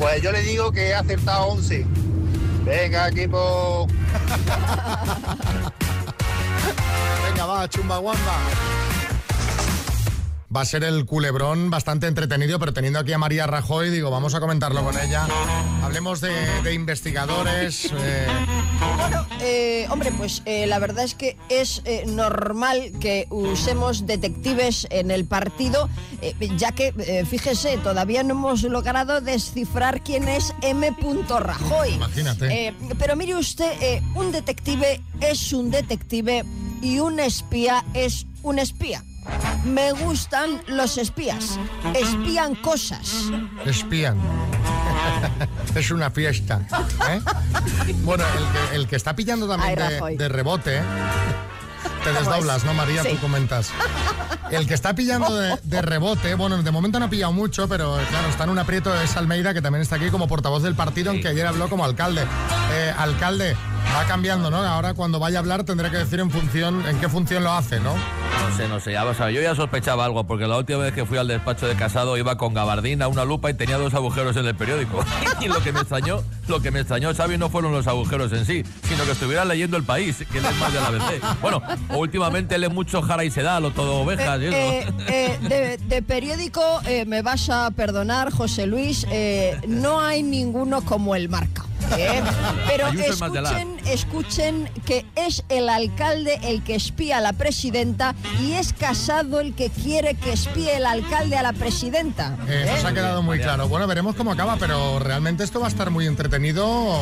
Pues 0.00 0.20
yo 0.20 0.32
le 0.32 0.42
digo 0.42 0.72
que 0.72 0.88
he 0.88 0.94
acertado 0.94 1.46
11. 1.46 1.86
Venga, 2.64 3.08
equipo. 3.08 3.86
Venga, 7.24 7.46
va, 7.46 7.68
chumbaguamba. 7.68 8.32
Va 10.54 10.60
a 10.60 10.64
ser 10.66 10.84
el 10.84 11.06
culebrón 11.06 11.70
bastante 11.70 12.06
entretenido, 12.06 12.58
pero 12.58 12.74
teniendo 12.74 12.98
aquí 12.98 13.12
a 13.14 13.18
María 13.18 13.46
Rajoy, 13.46 13.88
digo, 13.88 14.10
vamos 14.10 14.34
a 14.34 14.40
comentarlo 14.40 14.84
con 14.84 14.98
ella. 14.98 15.26
Hablemos 15.82 16.20
de, 16.20 16.30
de 16.62 16.74
investigadores. 16.74 17.90
eh, 17.96 18.26
Bueno, 18.98 19.26
eh, 19.40 19.86
hombre, 19.88 20.12
pues 20.12 20.42
eh, 20.44 20.66
la 20.66 20.78
verdad 20.78 21.04
es 21.04 21.14
que 21.14 21.38
es 21.48 21.80
eh, 21.86 22.04
normal 22.06 22.92
que 23.00 23.26
usemos 23.30 24.06
detectives 24.06 24.86
en 24.90 25.10
el 25.10 25.24
partido, 25.24 25.88
ya 26.58 26.72
que, 26.72 27.24
fíjese, 27.28 27.78
todavía 27.78 28.22
no 28.22 28.34
hemos 28.34 28.62
logrado 28.64 29.22
descifrar 29.22 30.02
quién 30.02 30.28
es 30.28 30.52
M. 30.60 30.94
Rajoy. 31.40 31.94
Imagínate. 31.94 32.74
Pero 32.98 33.16
mire 33.16 33.36
usted, 33.36 34.02
un 34.14 34.30
detective 34.32 35.00
es 35.22 35.52
un 35.54 35.70
detective 35.70 36.44
y 36.82 36.98
un 36.98 37.20
espía 37.20 37.84
es 37.94 38.26
un 38.42 38.58
espía. 38.58 39.02
Me 39.64 39.92
gustan 39.92 40.62
los 40.66 40.98
espías. 40.98 41.58
Espían 41.94 42.54
cosas. 42.56 43.30
espían. 43.64 44.16
es 45.74 45.90
una 45.90 46.10
fiesta. 46.10 46.60
¿eh? 47.08 47.20
Bueno, 48.02 48.24
el 48.24 48.44
que, 48.70 48.76
el 48.76 48.88
que 48.88 48.96
está 48.96 49.14
pillando 49.14 49.48
también 49.48 49.78
Ay, 49.80 50.16
de, 50.16 50.28
rebote. 50.28 50.80
Te 52.02 52.10
¿Cómo 52.10 52.18
desdoblas, 52.18 52.58
es? 52.58 52.64
¿no, 52.64 52.74
María? 52.74 53.02
Sí. 53.02 53.10
Tú 53.10 53.18
comentas. 53.18 53.70
El 54.50 54.66
que 54.66 54.74
está 54.74 54.94
pillando 54.94 55.34
de, 55.34 55.58
de 55.62 55.82
rebote, 55.82 56.34
bueno, 56.34 56.62
de 56.62 56.70
momento 56.70 56.98
no 56.98 57.06
ha 57.06 57.10
pillado 57.10 57.32
mucho, 57.32 57.68
pero 57.68 57.96
claro, 58.10 58.28
está 58.28 58.44
en 58.44 58.50
un 58.50 58.58
aprieto 58.58 58.94
es 59.00 59.16
Almeida, 59.16 59.54
que 59.54 59.62
también 59.62 59.80
está 59.80 59.96
aquí 59.96 60.10
como 60.10 60.28
portavoz 60.28 60.62
del 60.62 60.74
partido, 60.74 61.10
aunque 61.10 61.28
ayer 61.28 61.46
habló 61.46 61.70
como 61.70 61.84
alcalde. 61.84 62.22
Eh, 62.72 62.92
alcalde, 62.98 63.56
va 63.96 64.04
cambiando, 64.06 64.50
¿no? 64.50 64.58
Ahora 64.58 64.92
cuando 64.92 65.18
vaya 65.18 65.38
a 65.38 65.40
hablar 65.40 65.64
tendrá 65.64 65.90
que 65.90 65.96
decir 65.98 66.20
en 66.20 66.30
función, 66.30 66.84
en 66.86 66.98
qué 66.98 67.08
función 67.08 67.44
lo 67.44 67.52
hace, 67.52 67.80
¿no? 67.80 67.94
No 68.42 68.56
sé, 68.56 68.68
no 68.68 68.80
sé, 68.80 68.92
ya 68.92 69.04
vas 69.04 69.20
a 69.20 69.26
ver. 69.26 69.34
Yo 69.34 69.40
ya 69.40 69.54
sospechaba 69.54 70.04
algo, 70.04 70.24
porque 70.24 70.46
la 70.46 70.58
última 70.58 70.80
vez 70.80 70.92
que 70.92 71.06
fui 71.06 71.16
al 71.16 71.28
despacho 71.28 71.66
de 71.66 71.76
casado 71.76 72.16
iba 72.18 72.36
con 72.36 72.54
gabardina, 72.54 73.06
una 73.06 73.24
lupa 73.24 73.48
y 73.50 73.54
tenía 73.54 73.78
dos 73.78 73.94
agujeros 73.94 74.36
en 74.36 74.46
el 74.46 74.54
periódico. 74.54 75.04
y 75.40 75.46
lo 75.46 75.62
que 75.62 75.72
me 75.72 75.80
extrañó, 75.80 76.22
lo 76.48 76.60
que 76.60 76.70
me 76.72 76.80
extrañó, 76.80 77.14
Xavi, 77.14 77.38
no 77.38 77.48
fueron 77.50 77.72
los 77.72 77.86
agujeros 77.86 78.32
en 78.32 78.44
sí, 78.44 78.64
sino 78.82 79.04
que 79.04 79.12
estuviera 79.12 79.44
leyendo 79.44 79.76
el 79.76 79.84
país, 79.84 80.24
que 80.30 80.38
él 80.38 80.44
es 80.44 80.56
más 80.56 80.72
de 80.72 80.80
la 80.80 80.88
ABC. 80.88 81.40
Bueno, 81.40 81.62
últimamente 81.90 82.58
lee 82.58 82.68
mucho 82.68 83.00
Jara 83.00 83.24
y 83.24 83.30
Sedal 83.30 83.64
o 83.64 83.70
todo 83.70 84.00
ovejas 84.00 84.40
y 84.40 84.46
eso. 84.46 84.56
Eh, 84.56 84.86
eh, 85.08 85.38
de, 85.40 85.78
de 85.78 86.02
periódico, 86.02 86.80
eh, 86.84 87.04
me 87.06 87.22
vas 87.22 87.48
a 87.48 87.70
perdonar, 87.70 88.32
José 88.32 88.66
Luis, 88.66 89.06
eh, 89.10 89.56
no 89.68 90.00
hay 90.00 90.22
ninguno 90.22 90.82
como 90.82 91.14
el 91.14 91.28
marca. 91.28 91.62
¿Eh? 91.96 92.22
Pero 92.66 92.88
escuchen, 92.88 93.76
escuchen 93.86 94.70
que 94.86 95.06
es 95.16 95.44
el 95.48 95.68
alcalde 95.68 96.40
el 96.42 96.62
que 96.62 96.74
espía 96.74 97.18
a 97.18 97.20
la 97.20 97.32
presidenta 97.32 98.14
y 98.40 98.52
es 98.52 98.72
Casado 98.72 99.40
el 99.40 99.54
que 99.54 99.70
quiere 99.70 100.14
que 100.14 100.32
espíe 100.32 100.76
el 100.76 100.86
alcalde 100.86 101.36
a 101.36 101.42
la 101.42 101.52
presidenta. 101.52 102.36
Eh. 102.48 102.72
Eso 102.76 102.88
ha 102.88 102.92
quedado 102.92 103.22
muy 103.22 103.38
claro. 103.38 103.68
Bueno, 103.68 103.86
veremos 103.86 104.16
cómo 104.16 104.32
acaba, 104.32 104.56
pero 104.56 104.98
realmente 104.98 105.44
esto 105.44 105.60
va 105.60 105.66
a 105.66 105.68
estar 105.68 105.90
muy 105.90 106.06
entretenido 106.06 106.98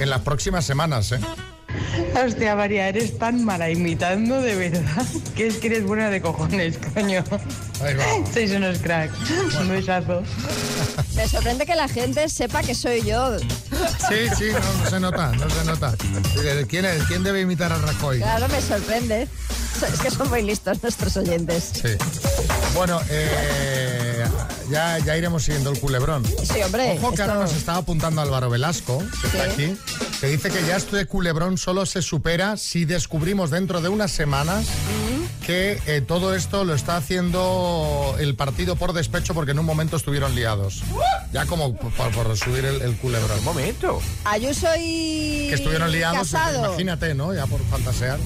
en 0.00 0.10
las 0.10 0.20
próximas 0.20 0.64
semanas, 0.64 1.12
¿eh? 1.12 1.20
Hostia, 2.14 2.54
María, 2.56 2.88
eres 2.88 3.18
tan 3.18 3.44
mala 3.44 3.70
imitando 3.70 4.40
de 4.40 4.54
verdad 4.54 5.06
que 5.34 5.46
es 5.46 5.56
que 5.56 5.68
eres 5.68 5.84
buena 5.84 6.10
de 6.10 6.20
cojones, 6.20 6.78
coño. 6.94 7.24
Sois 8.32 8.50
unos 8.52 8.78
cracks. 8.78 9.14
Un 9.60 9.68
besazo. 9.68 10.22
Me 11.16 11.28
sorprende 11.28 11.66
que 11.66 11.74
la 11.74 11.88
gente 11.88 12.28
sepa 12.28 12.62
que 12.62 12.74
soy 12.74 13.02
yo. 13.02 13.38
Sí, 13.38 14.28
sí, 14.36 14.44
no, 14.52 14.84
no 14.84 14.90
se 14.90 15.00
nota, 15.00 15.32
no 15.32 15.50
se 15.50 15.64
nota. 15.64 15.94
Eh, 16.44 16.66
¿Quién, 16.68 16.84
es? 16.84 17.02
¿Quién 17.04 17.22
debe 17.22 17.40
imitar 17.40 17.72
a 17.72 17.78
Rajoy? 17.78 18.18
Claro, 18.18 18.48
me 18.48 18.60
sorprende. 18.60 19.28
Es 19.92 20.00
que 20.00 20.10
son 20.10 20.28
muy 20.28 20.42
listos 20.42 20.82
nuestros 20.82 21.16
oyentes. 21.16 21.72
Sí. 21.74 21.88
Bueno, 22.74 23.00
eh, 23.10 23.91
ya, 24.72 24.98
ya 24.98 25.16
iremos 25.16 25.44
siguiendo 25.44 25.70
el 25.70 25.78
culebrón. 25.78 26.24
Sí, 26.26 26.60
hombre, 26.64 26.98
Ojo 26.98 27.12
que 27.14 27.22
ahora 27.22 27.34
esto- 27.34 27.44
nos 27.44 27.52
está 27.54 27.76
apuntando 27.76 28.20
Álvaro 28.20 28.50
Velasco, 28.50 28.98
que 29.20 29.26
está 29.28 29.44
Sí. 29.44 29.64
aquí, 29.64 29.76
que 30.20 30.26
dice 30.28 30.50
que 30.50 30.66
ya 30.66 30.76
este 30.76 31.04
culebrón 31.06 31.58
solo 31.58 31.86
se 31.86 32.02
supera 32.02 32.56
si 32.56 32.84
descubrimos 32.84 33.50
dentro 33.50 33.80
de 33.80 33.88
unas 33.88 34.10
semanas 34.10 34.66
que 35.46 35.80
eh, 35.86 36.00
todo 36.00 36.34
esto 36.34 36.64
lo 36.64 36.74
está 36.74 36.96
haciendo 36.96 38.14
el 38.20 38.34
partido 38.36 38.76
por 38.76 38.92
despecho 38.92 39.34
porque 39.34 39.50
en 39.50 39.58
un 39.58 39.66
momento 39.66 39.96
estuvieron 39.96 40.34
liados. 40.34 40.82
Ya 41.32 41.46
como 41.46 41.76
por, 41.76 41.92
por 42.12 42.36
subir 42.36 42.64
el, 42.64 42.80
el 42.82 42.96
culebrón. 42.96 43.38
Un 43.40 43.44
momento. 43.44 44.00
Ayuso 44.24 44.68
y 44.78 45.48
Que 45.48 45.54
estuvieron 45.54 45.90
liados, 45.90 46.30
Casado. 46.30 46.64
imagínate, 46.66 47.14
¿no? 47.14 47.34
Ya 47.34 47.46
por 47.46 47.60
fantasear. 47.66 48.18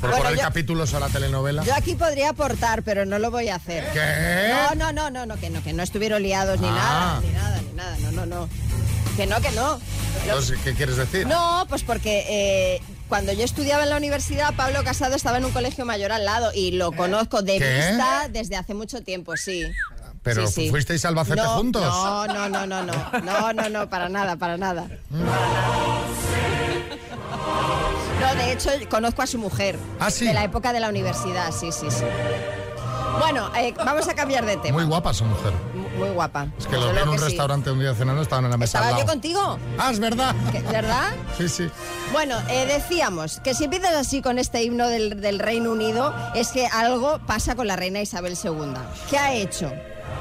Por 0.00 0.10
Bueno, 0.10 0.24
poner 0.24 0.38
yo- 0.38 0.44
capítulos 0.44 0.94
a 0.94 1.00
la 1.00 1.08
telenovela. 1.08 1.62
Yo 1.64 1.74
aquí 1.74 1.94
podría 1.94 2.30
aportar, 2.30 2.82
pero 2.82 3.04
no 3.04 3.18
lo 3.18 3.30
voy 3.30 3.48
a 3.50 3.56
hacer. 3.56 3.84
¿Qué? 3.92 4.52
No, 4.74 4.74
no, 4.74 4.92
no, 4.92 5.10
no, 5.10 5.26
no, 5.26 5.36
que 5.38 5.50
no, 5.50 5.62
que 5.62 5.72
no 5.74 5.82
estuvieron 5.82 6.22
liados 6.22 6.58
ni 6.60 6.68
Ah. 6.68 6.72
nada, 6.72 7.20
ni 7.20 7.28
nada, 7.32 7.60
ni 7.62 7.72
nada, 7.74 7.96
no, 8.00 8.12
no, 8.12 8.26
no. 8.26 8.48
Que 9.16 9.26
no, 9.26 9.40
que 9.40 9.50
no. 9.52 9.78
Entonces, 10.24 10.58
¿qué 10.64 10.74
quieres 10.74 10.96
decir? 10.96 11.26
No, 11.26 11.66
pues 11.68 11.82
porque 11.82 12.24
eh, 12.28 12.82
cuando 13.08 13.32
yo 13.32 13.44
estudiaba 13.44 13.82
en 13.84 13.90
la 13.90 13.96
universidad, 13.98 14.54
Pablo 14.54 14.82
Casado 14.84 15.14
estaba 15.14 15.36
en 15.38 15.44
un 15.44 15.52
colegio 15.52 15.84
mayor 15.84 16.12
al 16.12 16.24
lado 16.24 16.50
y 16.54 16.72
lo 16.72 16.92
conozco 16.92 17.42
de 17.42 17.58
¿Qué? 17.58 17.76
vista 17.76 18.28
desde 18.30 18.56
hace 18.56 18.72
mucho 18.72 19.02
tiempo, 19.02 19.36
sí. 19.36 19.70
Pero 20.22 20.46
Sí, 20.46 20.64
sí. 20.64 20.70
fuisteis 20.70 21.04
Albacete 21.04 21.36
No, 21.42 21.48
juntos. 21.56 21.82
No, 21.82 22.26
no, 22.26 22.48
no, 22.48 22.66
no, 22.66 22.82
no, 22.84 22.92
no, 23.22 23.52
no, 23.52 23.68
no, 23.68 23.88
para 23.90 24.08
nada, 24.08 24.36
para 24.36 24.56
nada. 24.56 24.86
No, 25.10 25.20
de 28.46 28.52
hecho, 28.52 28.70
conozco 28.88 29.22
a 29.22 29.26
su 29.26 29.38
mujer. 29.38 29.78
¿Ah, 29.98 30.10
sí? 30.10 30.26
De 30.26 30.34
la 30.34 30.44
época 30.44 30.72
de 30.72 30.80
la 30.80 30.88
universidad, 30.88 31.50
sí, 31.52 31.70
sí, 31.72 31.86
sí. 31.90 32.04
Bueno, 33.18 33.50
eh, 33.56 33.74
vamos 33.84 34.08
a 34.08 34.14
cambiar 34.14 34.46
de 34.46 34.56
tema. 34.56 34.78
Muy 34.78 34.86
guapa 34.86 35.12
su 35.12 35.24
mujer. 35.24 35.52
Muy 35.98 36.08
guapa. 36.10 36.46
Es 36.58 36.66
que 36.66 36.76
lo 36.76 36.90
vi 36.92 36.98
en 36.98 37.08
un 37.08 37.18
sí. 37.18 37.24
restaurante 37.24 37.70
un 37.70 37.78
día 37.80 37.94
cenando, 37.94 38.22
estaban 38.22 38.44
en 38.46 38.50
la 38.52 38.56
mesa 38.56 38.78
al 38.78 38.84
¿Estaba 38.84 39.00
yo 39.02 39.06
contigo? 39.06 39.58
Ah, 39.78 39.90
es 39.90 39.98
verdad. 39.98 40.34
¿Qué- 40.52 40.60
¿Verdad? 40.60 41.10
Sí, 41.36 41.48
sí. 41.48 41.70
Bueno, 42.12 42.36
eh, 42.48 42.66
decíamos 42.66 43.40
que 43.40 43.54
si 43.54 43.64
empiezas 43.64 43.94
así 43.94 44.22
con 44.22 44.38
este 44.38 44.62
himno 44.62 44.88
del, 44.88 45.20
del 45.20 45.38
Reino 45.38 45.70
Unido, 45.72 46.14
es 46.34 46.48
que 46.48 46.66
algo 46.66 47.18
pasa 47.26 47.54
con 47.56 47.66
la 47.66 47.76
reina 47.76 48.00
Isabel 48.00 48.38
II. 48.42 48.74
¿Qué 49.10 49.18
ha 49.18 49.34
hecho? 49.34 49.70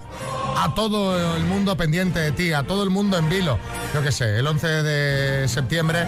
a 0.57 0.73
todo 0.75 1.35
el 1.35 1.43
mundo 1.43 1.75
pendiente 1.77 2.19
de 2.19 2.31
ti, 2.31 2.53
a 2.53 2.63
todo 2.63 2.83
el 2.83 2.89
mundo 2.89 3.17
en 3.17 3.29
vilo. 3.29 3.59
Yo 3.93 4.01
qué 4.01 4.11
sé, 4.11 4.39
el 4.39 4.47
11 4.47 4.67
de 4.67 5.47
septiembre 5.47 6.07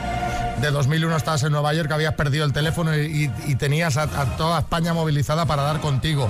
de 0.62 0.72
2001 0.72 1.18
estabas 1.18 1.44
en 1.44 1.52
Nueva 1.52 1.74
York, 1.74 1.92
habías 1.92 2.14
perdido 2.16 2.46
el 2.46 2.54
teléfono 2.54 2.96
y, 2.98 3.30
tenías 3.58 3.98
a, 3.98 4.04
a 4.04 4.38
toda 4.38 4.60
España 4.60 4.94
movilizada 4.94 5.46
para 5.46 5.64
dar 5.64 5.82
contigo. 5.82 6.30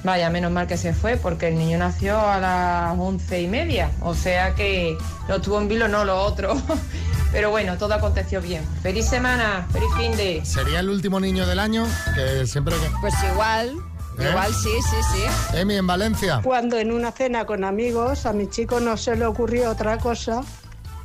Vaya, 0.06 0.30
menos 0.30 0.54
mal 0.54 0.66
que 0.66 0.78
se 0.78 0.94
fue 0.94 1.18
porque 1.18 1.50
el 1.50 1.58
niño 1.58 1.78
nació 1.78 2.18
a 2.18 2.40
las 2.40 2.98
once 2.98 3.42
y 3.42 3.48
media, 3.48 3.92
o 4.00 4.16
sea 4.16 4.56
que 4.56 4.98
lo 5.28 5.42
tuvo 5.42 5.60
en 5.60 5.68
Vilo, 5.68 5.90
no 5.90 6.06
lo 6.06 6.22
otro. 6.22 6.56
Pero 7.34 7.50
bueno, 7.50 7.78
todo 7.78 7.96
aconteció 7.96 8.42
bien. 8.42 8.64
Feliz 8.82 9.08
semana, 9.08 9.68
feliz 9.74 9.90
fin 9.98 10.16
de... 10.16 10.46
¿Sería 10.46 10.80
el 10.80 10.88
último 10.88 11.20
niño 11.20 11.46
del 11.46 11.60
año? 11.60 11.86
Que 12.16 12.48
siempre 12.48 12.76
que... 12.78 12.90
Pues 13.02 13.14
igual, 13.30 13.76
¿Eh? 14.18 14.30
igual 14.30 14.54
sí, 14.54 14.70
sí, 14.82 14.96
sí. 15.14 15.58
Emi, 15.58 15.76
en 15.76 15.88
Valencia. 15.88 16.42
Cuando 16.44 16.78
en 16.78 16.92
una 16.92 17.12
cena 17.12 17.46
con 17.46 17.64
amigos 17.64 18.26
a 18.26 18.34
mi 18.34 18.48
chico 18.50 18.80
no 18.80 18.98
se 18.98 19.16
le 19.16 19.26
ocurrió 19.26 19.72
otra 19.72 19.98
cosa 19.98 20.42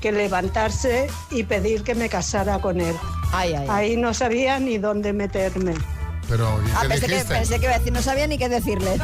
que 0.01 0.13
levantarse 0.13 1.09
y 1.31 1.43
pedir 1.45 1.83
que 1.83 1.95
me 1.95 2.09
casara 2.09 2.59
con 2.59 2.81
él. 2.81 2.97
Ay, 3.33 3.53
ay. 3.55 3.67
Ahí 3.69 3.97
no 3.97 4.15
sabía 4.15 4.59
ni 4.59 4.79
dónde 4.79 5.13
meterme. 5.13 5.75
Pero, 6.29 6.49
¿y 6.65 6.71
Ah, 6.77 6.83
qué 6.83 6.89
pensé, 6.89 7.07
que, 7.07 7.25
pensé 7.25 7.59
que 7.59 7.65
iba 7.67 7.75
a 7.75 7.79
decir, 7.79 7.93
no 7.93 8.03
sabía 8.03 8.27
ni 8.27 8.39
qué 8.39 8.49
decirle. 8.49 8.99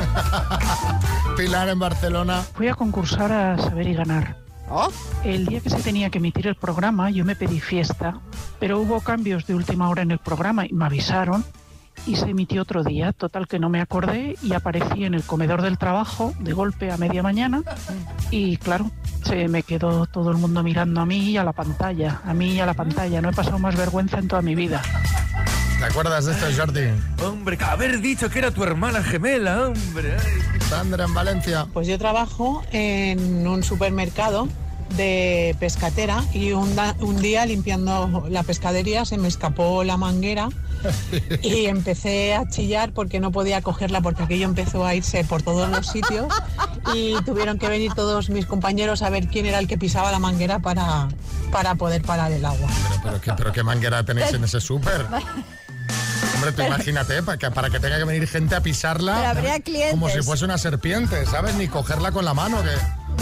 Pilar 1.37 1.69
en 1.69 1.79
Barcelona. 1.79 2.45
Fui 2.55 2.69
a 2.69 2.75
concursar 2.75 3.33
a 3.33 3.59
Saber 3.59 3.89
y 3.89 3.95
Ganar. 3.95 4.37
Oh. 4.71 4.89
El 5.23 5.47
día 5.47 5.61
que 5.61 5.71
se 5.71 5.81
tenía 5.81 6.11
que 6.11 6.19
emitir 6.19 6.47
el 6.47 6.57
programa 6.57 7.11
yo 7.11 7.25
me 7.25 7.37
pedí 7.37 7.61
fiesta, 7.61 8.21
pero 8.59 8.81
hubo 8.81 9.01
cambios 9.01 9.47
de 9.47 9.55
última 9.55 9.89
hora 9.89 10.03
en 10.03 10.11
el 10.11 10.19
programa 10.19 10.67
y 10.67 10.73
me 10.73 10.87
avisaron 10.87 11.45
y 12.07 12.17
se 12.17 12.31
emitió 12.31 12.63
otro 12.63 12.85
día. 12.85 13.13
Total 13.13 13.47
que 13.47 13.59
no 13.59 13.69
me 13.69 13.81
acordé 13.81 14.37
y 14.43 14.53
aparecí 14.53 15.05
en 15.05 15.15
el 15.15 15.23
comedor 15.23 15.63
del 15.63 15.79
trabajo 15.79 16.35
de 16.41 16.53
golpe 16.53 16.91
a 16.91 16.97
media 16.97 17.23
mañana 17.23 17.63
y 18.31 18.57
claro, 18.59 18.91
se 19.25 19.49
me 19.49 19.63
quedó 19.63 20.07
todo 20.07 20.31
el 20.31 20.37
mundo 20.37 20.63
mirando 20.63 21.01
a 21.01 21.07
mí 21.07 21.31
y 21.31 21.37
a 21.37 21.45
la 21.45 21.53
pantalla, 21.53 22.21
a 22.25 22.35
mí 22.35 22.53
y 22.55 22.61
a 22.61 22.67
la 22.67 22.75
pantalla. 22.75 23.21
No 23.21 23.31
he 23.31 23.33
pasado 23.33 23.59
más 23.59 23.77
vergüenza 23.77 24.19
en 24.19 24.29
toda 24.29 24.43
mi 24.43 24.55
vida. 24.55 24.83
¿Te 25.79 25.85
acuerdas 25.85 26.25
de 26.25 26.33
esto, 26.33 26.47
Jordi? 26.57 26.89
Hombre, 27.23 27.59
haber 27.63 28.01
dicho 28.01 28.31
que 28.31 28.39
era 28.39 28.51
tu 28.51 28.63
hermana 28.65 29.03
gemela, 29.03 29.69
hombre. 29.69 30.17
ay. 30.19 30.61
Sandra 30.69 31.05
en 31.05 31.15
Valencia. 31.15 31.67
Pues 31.73 31.87
yo 31.87 31.97
trabajo 31.99 32.65
en 32.73 33.47
un 33.47 33.63
supermercado 33.63 34.49
de 34.91 35.57
pescatera 35.59 36.23
y 36.33 36.53
un, 36.53 36.75
da- 36.77 36.95
un 37.01 37.21
día 37.21 37.45
limpiando 37.47 38.27
la 38.31 38.43
pescadería 38.43 39.05
se 39.05 39.19
me 39.19 39.29
escapó 39.29 39.85
la 39.85 39.97
manguera 39.97 40.49
y 41.43 41.67
empecé 41.67 42.35
a 42.35 42.49
chillar 42.49 42.93
porque 42.93 43.19
no 43.21 43.33
podía 43.33 43.61
cogerla 43.63 44.01
porque 44.01 44.23
aquello 44.23 44.45
empezó 44.47 44.87
a 44.87 44.95
irse 44.95 45.25
por 45.25 45.43
todos 45.43 45.69
los 45.69 45.87
sitios 45.89 46.27
y 46.95 47.15
tuvieron 47.25 47.59
que 47.59 47.69
venir 47.69 47.93
todos 47.95 48.31
mis 48.31 48.47
compañeros 48.47 49.03
a 49.03 49.11
ver 49.11 49.27
quién 49.29 49.47
era 49.47 49.59
el 49.59 49.67
que 49.67 49.77
pisaba 49.77 50.13
la 50.13 50.19
manguera 50.19 50.61
para, 50.61 51.09
para 51.51 51.75
poder 51.75 52.03
parar 52.03 52.31
el 52.33 52.45
agua. 52.45 52.69
Pero 53.03 53.21
qué, 53.21 53.33
pero 53.37 53.53
qué 53.53 53.63
manguera 53.63 54.05
tenéis 54.05 54.33
en 54.33 54.45
ese 54.45 54.61
súper. 54.61 55.05
Hombre, 56.35 56.53
tú 56.53 56.63
imagínate, 56.63 57.23
para 57.23 57.39
que, 57.39 57.51
para 57.51 57.71
que 57.71 57.81
tenga 57.81 57.99
que 57.99 58.05
venir 58.05 58.29
gente 58.29 58.55
a 58.55 58.61
pisarla. 58.61 59.17
Pero 59.17 59.29
habría 59.31 59.61
clientes. 59.61 59.93
Como 59.93 60.09
si 60.11 60.21
fuese 60.23 60.45
una 60.45 60.59
serpiente, 60.59 61.25
¿sabes? 61.27 61.55
Ni 61.55 61.67
cogerla 61.69 62.13
con 62.13 62.25
la 62.25 62.35
mano. 62.35 62.63
Que... 62.63 62.69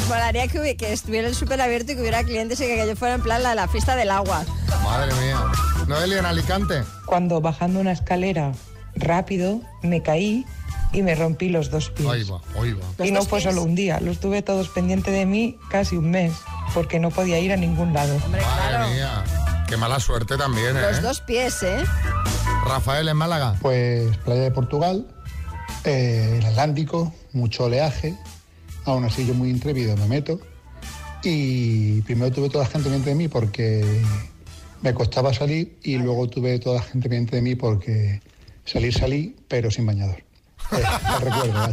Molaría 0.08 0.48
que, 0.48 0.76
que 0.76 0.92
estuviera 0.92 1.28
el 1.28 1.34
súper 1.34 1.60
abierto 1.60 1.92
y 1.92 1.94
que 1.94 2.00
hubiera 2.02 2.22
clientes 2.24 2.60
y 2.60 2.66
que 2.66 2.74
aquello 2.74 2.96
fuera 2.96 3.14
en 3.14 3.22
plan 3.22 3.42
la, 3.42 3.54
la 3.54 3.68
fiesta 3.68 3.96
del 3.96 4.10
agua. 4.10 4.44
Madre 4.82 5.12
mía. 5.14 5.40
Noelia 5.86 6.18
en 6.18 6.26
Alicante. 6.26 6.82
Cuando 7.06 7.40
bajando 7.40 7.80
una 7.80 7.92
escalera 7.92 8.52
rápido 8.96 9.60
me 9.82 10.02
caí 10.02 10.44
y 10.92 11.02
me 11.02 11.14
rompí 11.14 11.48
los 11.48 11.70
dos 11.70 11.90
pies. 11.90 12.08
Ahí 12.08 12.22
va, 12.24 12.40
ahí 12.60 12.72
va. 12.72 13.04
Y 13.04 13.10
no 13.10 13.22
fue 13.22 13.40
solo 13.40 13.62
un 13.62 13.74
día, 13.74 13.98
los 14.00 14.20
tuve 14.20 14.42
todos 14.42 14.68
pendientes 14.68 15.12
de 15.12 15.26
mí 15.26 15.58
casi 15.68 15.96
un 15.96 16.10
mes, 16.10 16.32
porque 16.72 17.00
no 17.00 17.10
podía 17.10 17.38
ir 17.40 17.52
a 17.52 17.56
ningún 17.56 17.92
lado. 17.92 18.16
Madre 18.30 18.94
mía. 18.94 19.24
Qué 19.66 19.76
mala 19.76 19.98
suerte 19.98 20.36
también, 20.36 20.76
¿eh? 20.76 20.82
Los 20.82 21.02
dos 21.02 21.20
pies, 21.22 21.62
¿eh? 21.62 21.84
Rafael 22.66 23.08
en 23.08 23.16
Málaga. 23.16 23.56
Pues 23.60 24.16
playa 24.18 24.42
de 24.42 24.50
Portugal, 24.50 25.06
eh, 25.84 26.36
el 26.38 26.46
Atlántico, 26.46 27.12
mucho 27.32 27.64
oleaje. 27.64 28.14
Aún 28.84 29.04
así 29.04 29.26
yo 29.26 29.34
muy 29.34 29.50
intrépido 29.50 29.96
me 29.96 30.06
meto. 30.06 30.40
Y 31.22 32.02
primero 32.02 32.30
tuve 32.30 32.50
toda 32.50 32.64
la 32.64 32.70
gente 32.70 32.84
pendiente 32.84 33.10
de 33.10 33.16
mí 33.16 33.28
porque 33.28 34.02
me 34.82 34.92
costaba 34.92 35.32
salir 35.32 35.78
y 35.82 35.96
luego 35.96 36.28
tuve 36.28 36.58
toda 36.58 36.76
la 36.76 36.82
gente 36.82 37.08
pendiente 37.08 37.36
de 37.36 37.42
mí 37.42 37.54
porque 37.54 38.20
salir 38.64 38.92
salí, 38.92 39.34
pero 39.48 39.70
sin 39.70 39.86
bañador. 39.86 40.22
Eh, 40.72 40.82
recuerdo. 41.20 41.72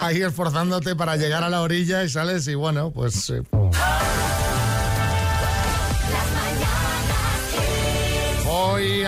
Ahí 0.00 0.22
esforzándote 0.22 0.96
para 0.96 1.16
llegar 1.16 1.44
a 1.44 1.48
la 1.48 1.62
orilla 1.62 2.02
y 2.04 2.08
sales 2.08 2.46
y 2.48 2.54
bueno, 2.54 2.90
pues... 2.90 3.30
eh, 3.30 3.42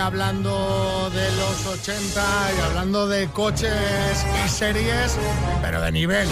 hablando 0.01 1.09
de 1.13 1.31
los 1.37 1.65
80 1.65 2.21
y 2.57 2.61
hablando 2.61 3.07
de 3.07 3.27
coches 3.29 3.71
y 4.45 4.49
series, 4.49 5.15
pero 5.61 5.81
de 5.81 5.91
nivel. 5.91 6.27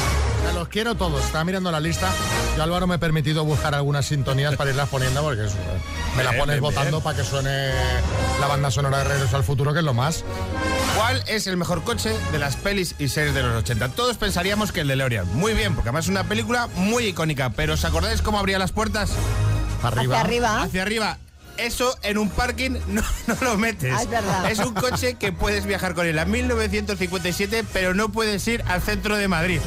Los 0.55 0.67
quiero 0.67 0.95
todos. 0.95 1.23
Estaba 1.23 1.43
mirando 1.45 1.71
la 1.71 1.79
lista. 1.79 2.09
Yo, 2.57 2.63
Álvaro, 2.63 2.87
me 2.87 2.95
he 2.95 2.99
permitido 2.99 3.45
buscar 3.45 3.75
algunas 3.75 4.05
sintonías 4.07 4.55
para 4.55 4.71
irlas 4.71 4.89
poniendo 4.89 5.21
porque 5.21 5.45
es- 5.45 5.53
me 6.17 6.23
la 6.23 6.31
Bien, 6.31 6.41
pones 6.41 6.55
bien, 6.55 6.61
votando 6.63 6.91
bien. 6.97 7.03
para 7.03 7.17
que 7.17 7.23
suene 7.23 7.71
la 8.41 8.47
banda 8.47 8.71
sonora 8.71 8.97
de 8.99 9.03
Regreso 9.05 9.37
al 9.37 9.43
Futuro, 9.43 9.71
que 9.73 9.79
es 9.79 9.85
lo 9.85 9.93
más. 9.93 10.23
¿Cuál 10.97 11.23
es 11.27 11.47
el 11.47 11.55
mejor 11.55 11.83
coche 11.83 12.11
de 12.31 12.39
las 12.39 12.55
pelis 12.55 12.95
y 12.99 13.07
series 13.07 13.33
de 13.33 13.43
los 13.43 13.55
80? 13.55 13.89
Todos 13.89 14.17
pensaríamos 14.17 14.71
que 14.71 14.81
el 14.81 14.87
de 14.87 14.93
DeLorean. 14.93 15.27
Muy 15.37 15.53
bien, 15.53 15.75
porque 15.75 15.89
además 15.89 16.05
es 16.05 16.09
una 16.09 16.23
película 16.25 16.67
muy 16.75 17.05
icónica. 17.05 17.51
Pero 17.51 17.75
¿os 17.75 17.85
acordáis 17.85 18.21
cómo 18.21 18.39
abría 18.39 18.57
las 18.59 18.71
puertas? 18.71 19.11
Arriba. 19.83 20.15
Hacia 20.15 20.21
arriba. 20.25 20.61
Hacia 20.63 20.81
arriba. 20.81 21.17
Eso 21.61 21.97
en 22.03 22.17
un 22.17 22.29
parking 22.29 22.71
no, 22.87 23.01
no 23.27 23.35
lo 23.41 23.57
metes. 23.57 23.93
Ah, 23.95 24.03
es 24.03 24.09
verdad. 24.09 24.51
Es 24.51 24.59
un 24.59 24.73
coche 24.73 25.15
que 25.15 25.31
puedes 25.31 25.65
viajar 25.65 25.93
con 25.93 26.05
él 26.05 26.17
a 26.19 26.25
1957, 26.25 27.65
pero 27.73 27.93
no 27.93 28.09
puedes 28.09 28.47
ir 28.47 28.63
al 28.67 28.81
centro 28.81 29.17
de 29.17 29.27
Madrid. 29.27 29.59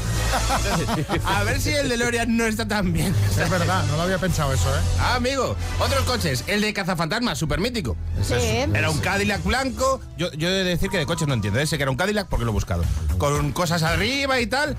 Entonces, 0.57 1.21
a 1.25 1.43
ver 1.45 1.61
si 1.61 1.71
el 1.71 1.89
DeLorean 1.89 2.37
no 2.37 2.47
está 2.47 2.67
tan 2.67 2.93
bien. 2.93 3.15
Es 3.31 3.51
verdad, 3.51 3.85
no 3.91 3.97
lo 3.97 4.03
había 4.03 4.19
pensado 4.19 4.53
eso, 4.53 4.69
¿eh? 4.75 4.81
Ah, 4.99 5.17
amigo. 5.17 5.57
Otros 5.79 6.03
coches. 6.05 6.45
El 6.47 6.61
de 6.61 6.73
cazafantasmas, 6.73 7.39
súper 7.39 7.61
mítico. 7.61 7.97
Sí. 8.23 8.35
Era 8.35 8.91
un 8.91 8.99
Cadillac 8.99 9.43
blanco. 9.45 10.01
Yo, 10.17 10.33
yo 10.33 10.49
he 10.49 10.53
de 10.53 10.65
decir 10.65 10.91
que 10.91 10.99
de 10.99 11.07
coches 11.07 11.29
no 11.29 11.35
entiendo. 11.35 11.61
Ese 11.61 11.77
que 11.77 11.83
era 11.83 11.91
un 11.91 11.97
Cadillac 11.97 12.29
porque 12.29 12.45
lo 12.45 12.51
he 12.51 12.55
buscado. 12.55 12.85
Con 13.19 13.53
cosas 13.53 13.83
arriba 13.83 14.41
y 14.41 14.47
tal. 14.47 14.77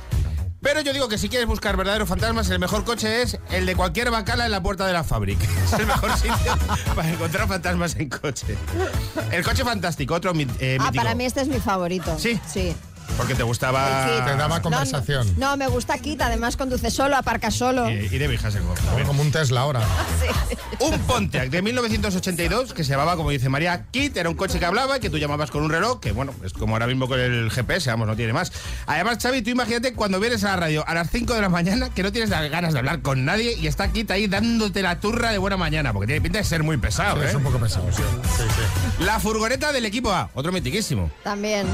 Pero 0.64 0.80
yo 0.82 0.94
digo 0.94 1.10
que 1.10 1.18
si 1.18 1.28
quieres 1.30 1.48
buscar 1.48 1.76
verdaderos 1.78 2.08
fantasmas, 2.10 2.50
el 2.50 2.58
mejor 2.58 2.84
coche 2.86 3.22
es 3.22 3.38
el 3.52 3.66
de 3.66 3.76
cualquier 3.76 4.10
bacala 4.10 4.46
en 4.46 4.52
la 4.52 4.64
puerta 4.64 4.88
de 4.88 4.94
la 4.94 5.04
fábrica. 5.04 5.46
Es 5.66 5.74
el 5.74 5.86
mejor 5.86 6.12
sitio 6.18 6.58
para 6.96 7.10
encontrar 7.10 7.48
fantasmas 7.48 7.96
en 7.98 8.10
coche. 8.10 8.58
El 9.32 9.44
coche 9.44 9.64
fantástico, 9.64 10.14
otro 10.16 10.34
mi- 10.34 10.48
eh, 10.60 10.78
Ah, 10.80 10.86
mítico. 10.86 11.04
para 11.04 11.16
mí 11.16 11.26
este 11.26 11.42
es 11.42 11.48
mi 11.50 11.60
favorito. 11.60 12.18
Sí. 12.18 12.40
Sí. 12.52 12.74
Porque 13.18 13.36
te 13.36 13.44
gustaba... 13.44 14.06
Kit. 14.06 14.26
Te 14.26 14.36
daba 14.36 14.58
No, 14.58 14.62
conversación. 14.64 15.34
No, 15.38 15.56
me 15.58 15.68
gusta 15.68 15.98
Kit, 15.98 16.22
además 16.22 16.58
conduce 16.58 16.90
solo, 16.92 17.16
aparca 17.16 17.52
solo. 17.52 17.90
Y, 17.90 17.94
y 18.12 18.18
de 18.18 18.28
viejas 18.28 18.56
en 18.56 18.64
Como 19.06 19.22
un 19.22 19.32
Tesla 19.32 19.62
ahora. 19.62 19.82
Un 20.80 21.00
Pontiac 21.02 21.50
de 21.50 21.62
1982 21.62 22.74
que 22.74 22.84
se 22.84 22.92
llamaba, 22.92 23.16
como 23.16 23.30
dice 23.30 23.48
María, 23.48 23.86
Kit, 23.92 24.18
era 24.18 24.28
un 24.30 24.36
coche 24.36 24.60
que 24.60 24.66
hablaba 24.66 24.98
y 24.98 25.00
que 25.00 25.10
tú 25.10 25.18
llamabas 25.18 25.50
con 25.52 25.64
un 25.64 25.70
reloj, 25.70 26.00
que 26.00 26.12
bueno, 26.12 26.34
es 26.44 26.52
como 26.52 26.76
ahora 26.76 26.88
mismo 26.88 27.08
con 27.08 27.20
el 27.20 27.50
GPS, 27.52 27.90
vamos, 27.92 28.08
no 28.08 28.16
tiene 28.16 28.34
más. 28.34 28.52
Además, 28.88 29.20
Xavi, 29.22 29.42
tú 29.44 29.52
imagínate 29.52 29.94
cuando 29.94 30.20
vienes 30.20 30.44
a 30.44 30.50
la 30.50 30.56
radio 30.58 30.84
a 30.88 30.94
las 30.94 31.10
5 31.10 31.34
de 31.36 31.42
la 31.42 31.50
mañana 31.50 31.90
que 31.94 32.04
no 32.04 32.12
tienes 32.12 32.32
las 32.32 32.50
ganas 32.50 32.74
de 32.74 32.80
hablar 32.80 33.02
con 33.02 33.24
nadie 33.24 33.56
y 33.58 33.68
está 33.68 33.92
Kit 33.92 34.10
ahí 34.12 34.28
dándote 34.28 34.82
la 34.82 35.00
turra 35.00 35.32
de 35.32 35.38
buena 35.38 35.58
mañana, 35.58 35.94
porque 35.94 36.08
tiene 36.08 36.22
pinta 36.22 36.40
de 36.40 36.44
ser 36.44 36.64
muy 36.64 36.78
pesado, 36.78 37.18
Sí, 37.18 37.28
¿eh? 37.28 37.30
Es 37.30 37.36
un 37.36 37.44
poco 37.44 37.60
pesado, 37.60 37.86
sí. 37.92 38.02
Sí, 38.38 38.44
sí. 38.44 39.04
La 39.06 39.20
furgoneta 39.20 39.72
del 39.72 39.86
equipo 39.86 40.12
A, 40.12 40.32
otro 40.34 40.52
mitiquísimo. 40.52 41.12
También. 41.24 41.68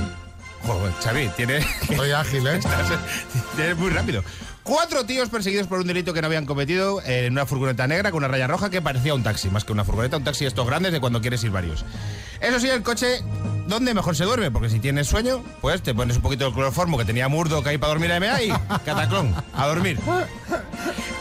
Joder, 0.65 0.93
Xavi, 1.01 1.29
tiene... 1.35 1.65
Soy 1.95 2.11
ágil, 2.11 2.45
¿eh? 2.47 2.59
Tienes 3.55 3.77
muy 3.77 3.89
rápido. 3.89 4.23
Cuatro 4.63 5.03
tíos 5.03 5.29
perseguidos 5.29 5.65
por 5.65 5.79
un 5.79 5.87
delito 5.87 6.13
que 6.13 6.21
no 6.21 6.27
habían 6.27 6.45
cometido 6.45 7.01
en 7.03 7.33
una 7.33 7.45
furgoneta 7.47 7.87
negra 7.87 8.11
con 8.11 8.19
una 8.19 8.27
raya 8.27 8.45
roja 8.45 8.69
que 8.69 8.81
parecía 8.83 9.15
un 9.15 9.23
taxi, 9.23 9.49
más 9.49 9.65
que 9.65 9.71
una 9.71 9.83
furgoneta, 9.83 10.17
un 10.17 10.23
taxi 10.23 10.45
estos 10.45 10.67
grandes 10.67 10.91
de 10.91 10.99
cuando 10.99 11.21
quieres 11.21 11.43
ir 11.43 11.49
varios. 11.49 11.83
Eso 12.39 12.59
sí, 12.59 12.69
el 12.69 12.83
coche, 12.83 13.23
¿dónde 13.67 13.95
mejor 13.95 14.15
se 14.15 14.25
duerme? 14.25 14.51
Porque 14.51 14.69
si 14.69 14.79
tienes 14.79 15.07
sueño, 15.07 15.43
pues 15.61 15.81
te 15.81 15.95
pones 15.95 16.17
un 16.17 16.21
poquito 16.21 16.45
de 16.45 16.53
cloroformo 16.53 16.99
que 16.99 17.05
tenía 17.05 17.27
Murdo 17.27 17.63
que 17.63 17.69
ahí 17.69 17.77
para 17.79 17.93
dormir 17.93 18.11
a 18.11 18.19
MA 18.19 18.43
y 18.43 18.49
cataclón, 18.85 19.33
a 19.55 19.65
dormir. 19.67 19.99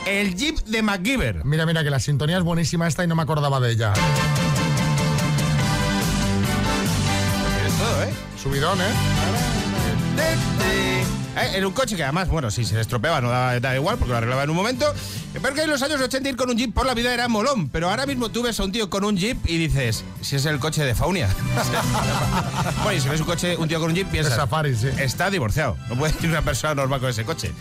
El 0.04 0.34
Jeep 0.34 0.58
de 0.66 0.82
MacGyver. 0.82 1.44
Mira, 1.46 1.64
mira, 1.64 1.82
que 1.82 1.90
la 1.90 2.00
sintonía 2.00 2.36
es 2.36 2.42
buenísima 2.42 2.86
esta 2.86 3.02
y 3.04 3.06
no 3.06 3.14
me 3.14 3.22
acordaba 3.22 3.60
de 3.60 3.70
ella. 3.72 3.94
Es 7.66 7.78
todo, 7.78 8.02
¿eh? 8.02 8.10
Subidón, 8.42 8.80
¿eh? 8.80 9.27
Eh, 11.38 11.50
Era 11.54 11.66
un 11.66 11.72
coche 11.72 11.94
que 11.96 12.02
además, 12.02 12.28
bueno, 12.28 12.50
si 12.50 12.64
se 12.64 12.74
le 12.74 12.80
estropeaba 12.80 13.20
no 13.20 13.30
daba, 13.30 13.60
daba 13.60 13.76
igual 13.76 13.96
porque 13.96 14.10
lo 14.10 14.16
arreglaba 14.16 14.42
en 14.42 14.50
un 14.50 14.56
momento. 14.56 14.92
Pero 15.40 15.54
que 15.54 15.62
en 15.62 15.70
los 15.70 15.82
años 15.82 16.00
80 16.00 16.28
ir 16.28 16.36
con 16.36 16.50
un 16.50 16.56
Jeep 16.56 16.74
por 16.74 16.84
la 16.86 16.94
vida 16.94 17.14
era 17.14 17.28
molón. 17.28 17.68
Pero 17.68 17.88
ahora 17.90 18.06
mismo 18.06 18.28
tú 18.28 18.42
ves 18.42 18.58
a 18.58 18.64
un 18.64 18.72
tío 18.72 18.90
con 18.90 19.04
un 19.04 19.16
Jeep 19.16 19.38
y 19.46 19.56
dices, 19.58 20.04
si 20.20 20.36
es 20.36 20.46
el 20.46 20.58
coche 20.58 20.84
de 20.84 20.94
Faunia. 20.94 21.28
bueno, 22.82 22.98
y 22.98 23.00
si 23.00 23.08
ves 23.08 23.20
un 23.20 23.26
coche, 23.26 23.56
un 23.56 23.68
tío 23.68 23.78
con 23.80 23.90
un 23.90 23.94
Jeep, 23.96 24.08
piensas, 24.08 24.34
Safari, 24.34 24.74
sí. 24.74 24.88
está 24.98 25.30
divorciado. 25.30 25.76
No 25.88 25.96
puede 25.96 26.14
ir 26.22 26.28
una 26.30 26.42
persona 26.42 26.74
normal 26.74 27.00
con 27.00 27.10
ese 27.10 27.24
coche. 27.24 27.52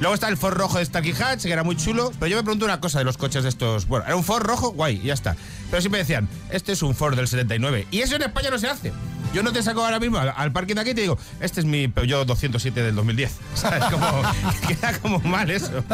Luego 0.00 0.14
está 0.14 0.28
el 0.28 0.36
Ford 0.36 0.54
rojo 0.54 0.78
de 0.78 0.84
Starkey 0.84 1.12
Hatch, 1.12 1.42
que 1.42 1.52
era 1.52 1.62
muy 1.62 1.76
chulo. 1.76 2.12
Pero 2.18 2.26
yo 2.28 2.36
me 2.36 2.42
pregunto 2.42 2.64
una 2.64 2.80
cosa 2.80 2.98
de 2.98 3.04
los 3.04 3.16
coches 3.16 3.42
de 3.44 3.48
estos. 3.48 3.86
Bueno, 3.86 4.04
era 4.06 4.16
un 4.16 4.24
Ford 4.24 4.42
rojo, 4.44 4.70
guay, 4.72 5.00
y 5.02 5.06
ya 5.06 5.14
está. 5.14 5.36
Pero 5.70 5.80
siempre 5.80 6.00
decían, 6.00 6.28
este 6.50 6.72
es 6.72 6.82
un 6.82 6.94
Ford 6.94 7.16
del 7.16 7.28
79. 7.28 7.86
Y 7.90 8.00
eso 8.00 8.16
en 8.16 8.22
España 8.22 8.50
no 8.50 8.58
se 8.58 8.68
hace. 8.68 8.92
Yo 9.34 9.42
no 9.42 9.52
te 9.52 9.64
saco 9.64 9.84
ahora 9.84 9.98
mismo 9.98 10.18
al, 10.18 10.32
al 10.36 10.52
parking 10.52 10.76
de 10.76 10.80
aquí 10.82 10.90
y 10.90 10.94
te 10.94 11.00
digo, 11.00 11.18
este 11.40 11.58
es 11.58 11.66
mi 11.66 11.88
Peugeot 11.88 12.24
207 12.24 12.84
del 12.84 12.94
2010. 12.94 13.32
¿Sabes? 13.54 13.82
Como, 13.86 14.06
queda 14.68 14.96
como 15.00 15.18
mal 15.18 15.50
eso. 15.50 15.84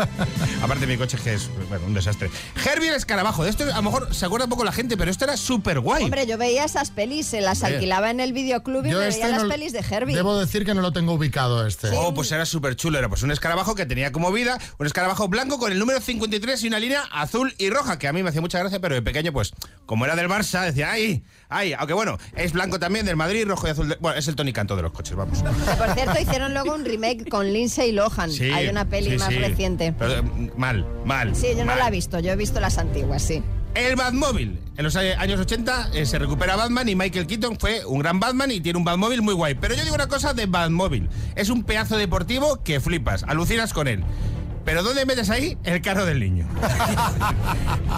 Aparte, 0.63 0.87
mi 0.87 0.99
coche 0.99 1.17
que 1.25 1.33
es 1.35 1.49
bueno, 1.71 1.87
un 1.87 1.95
desastre. 1.95 2.31
Herbie 2.65 2.91
el 2.91 2.95
escarabajo. 2.97 3.43
De 3.43 3.51
esto 3.51 3.65
a 3.65 3.77
lo 3.77 3.83
mejor 3.83 4.15
se 4.15 4.27
acuerda 4.27 4.47
poco 4.47 4.63
la 4.63 4.73
gente, 4.73 4.99
pero 4.99 5.11
esto 5.11 5.25
era 5.25 5.39
súper 5.39 5.81
guay. 5.81 6.05
Hombre, 6.05 6.27
yo 6.27 6.37
veía 6.37 6.67
esas 6.67 6.91
pelis, 6.91 7.29
se 7.29 7.41
las 7.41 7.65
alquilaba 7.65 8.11
en 8.11 8.21
el 8.21 8.35
videoclub 8.35 8.85
y 8.85 8.91
Yo 8.91 8.99
me 8.99 9.09
este 9.09 9.23
veía 9.23 9.39
las 9.39 9.47
pelis 9.47 9.73
de 9.73 9.79
Herbie. 9.79 10.15
Debo 10.15 10.39
decir 10.39 10.67
que 10.67 10.75
no 10.75 10.83
lo 10.83 10.93
tengo 10.93 11.15
ubicado 11.15 11.67
este. 11.67 11.89
Oh, 11.97 12.13
pues 12.13 12.31
era 12.33 12.45
súper 12.45 12.77
chulo. 12.77 12.99
Era 12.99 13.09
pues 13.09 13.23
un 13.23 13.31
escarabajo 13.31 13.75
que 13.75 13.87
tenía 13.87 14.13
como 14.13 14.31
vida 14.33 14.59
un 14.79 14.87
escarabajo 14.87 15.29
blanco 15.29 15.59
con 15.59 15.73
el 15.73 15.79
número 15.79 16.01
53 16.01 16.63
y 16.65 16.67
una 16.69 16.79
línea 16.79 17.03
azul 17.13 17.55
y 17.59 17.71
roja, 17.71 17.99
que 17.99 18.09
a 18.09 18.13
mí 18.13 18.23
me 18.23 18.31
hacía 18.31 18.41
mucha 18.41 18.59
gracia, 18.59 18.81
pero 18.81 18.95
de 18.95 19.03
pequeño, 19.03 19.33
pues, 19.33 19.53
como 19.87 20.05
era 20.05 20.17
del 20.17 20.29
Barça, 20.29 20.65
decía, 20.65 20.91
¡ay! 20.91 21.23
¡ay! 21.49 21.73
Aunque 21.75 21.95
bueno, 21.95 22.19
es 22.37 22.53
blanco 22.53 22.79
también 22.79 23.07
del 23.07 23.17
Madrid, 23.17 23.30
rojo 23.47 23.67
y 23.67 23.71
azul. 23.71 23.89
de- 23.89 23.97
Bueno, 24.01 24.19
es 24.19 24.29
el 24.29 24.37
Tony 24.37 24.53
Canto 24.53 24.77
de 24.77 24.83
los 24.83 24.93
coches, 24.93 25.17
vamos. 25.17 25.43
Que, 25.43 25.75
por 25.77 25.95
cierto, 25.95 26.21
hicieron 26.21 26.53
luego 26.53 26.75
un 26.75 26.85
remake 26.85 27.29
con 27.29 27.53
Lindsay 27.53 27.93
Lohan. 27.93 28.31
Sí, 28.31 28.51
Hay 28.51 28.69
una 28.69 28.85
peli 28.87 29.11
sí, 29.13 29.17
más 29.19 29.29
sí. 29.29 29.39
reciente. 29.39 29.95
Pero, 29.99 30.19
eh, 30.19 30.51
mal, 30.57 30.87
mal. 31.05 31.35
Sí, 31.35 31.49
yo 31.57 31.65
no 31.65 31.75
la 31.77 31.89
he 31.89 31.91
visto, 31.91 32.19
yo 32.21 32.33
he 32.33 32.37
visto 32.37 32.61
las 32.61 32.79
antiguas, 32.79 33.23
sí. 33.23 33.43
El 33.75 33.95
Batmóvil. 33.95 34.59
En 34.77 34.85
los 34.85 34.97
años 34.97 35.39
80 35.39 35.91
eh, 35.95 36.05
se 36.05 36.19
recupera 36.19 36.57
Batman 36.57 36.89
y 36.89 36.97
Michael 36.97 37.27
Keaton 37.29 37.57
fue 37.59 37.85
un 37.87 38.01
gran 38.01 38.19
Batman 38.19 38.51
y 38.51 38.61
tiene 38.61 38.79
un 38.79 38.85
Batmóvil 38.85 39.23
muy 39.23 39.35
guay. 39.35 39.55
Pero 39.55 39.75
yo 39.75 39.83
digo 39.85 39.95
una 39.95 40.09
cosa 40.09 40.35
de 40.35 40.47
Batmóvil. 40.47 41.09
Es 41.37 41.51
un 41.51 41.63
pedazo 41.63 41.97
deportivo 41.97 42.63
que 42.65 42.81
flipas, 42.81 43.23
alucinas 43.23 43.73
con 43.73 43.87
él. 43.87 44.03
Pero 44.65 44.83
¿dónde 44.83 45.07
metes 45.07 45.31
ahí 45.31 45.57
el 45.65 45.81
carro 45.81 46.05
del 46.05 46.21
niño? 46.21 46.47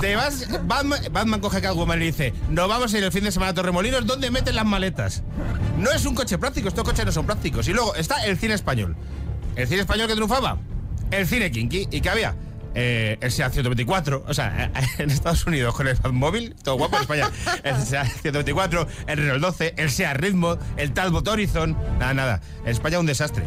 Te 0.00 0.16
vas, 0.16 0.46
Batman, 0.64 1.00
Batman 1.10 1.40
coge 1.40 1.58
a 1.58 1.60
Catwoman 1.60 2.00
y 2.02 2.06
dice, 2.06 2.32
nos 2.48 2.68
vamos 2.68 2.94
a 2.94 2.98
ir 2.98 3.04
el 3.04 3.12
fin 3.12 3.24
de 3.24 3.32
semana 3.32 3.50
a 3.50 3.54
Torremolinos, 3.54 4.06
¿dónde 4.06 4.30
meten 4.30 4.56
las 4.56 4.64
maletas? 4.64 5.22
No 5.78 5.90
es 5.90 6.04
un 6.04 6.14
coche 6.14 6.38
práctico, 6.38 6.68
estos 6.68 6.84
coches 6.84 7.04
no 7.04 7.12
son 7.12 7.26
prácticos. 7.26 7.66
Y 7.68 7.72
luego 7.72 7.94
está 7.94 8.24
el 8.24 8.38
cine 8.38 8.54
español. 8.54 8.96
¿El 9.56 9.66
cine 9.68 9.80
español 9.80 10.06
que 10.06 10.14
triunfaba? 10.14 10.58
El 11.10 11.26
cine 11.26 11.50
kinky. 11.50 11.88
¿Y 11.90 12.00
qué 12.00 12.10
había? 12.10 12.34
Eh, 12.74 13.18
el 13.20 13.30
SEAT 13.30 13.52
124, 13.52 14.24
o 14.26 14.34
sea, 14.34 14.70
en 14.98 15.10
Estados 15.10 15.46
Unidos 15.46 15.74
con 15.74 15.86
el 15.88 15.96
móvil, 16.12 16.54
todo 16.62 16.76
guapo 16.76 16.96
en 16.96 17.02
España. 17.02 17.30
El 17.64 17.76
SEAT 17.82 18.06
124, 18.22 18.86
el 19.08 19.18
Renault 19.18 19.42
12, 19.42 19.74
el 19.76 19.90
SEAT 19.90 20.16
Ritmo, 20.16 20.56
el 20.76 20.92
Talbot 20.92 21.26
Horizon, 21.28 21.76
nada, 21.98 22.14
nada. 22.14 22.40
En 22.64 22.70
España 22.70 22.98
un 22.98 23.06
desastre. 23.06 23.44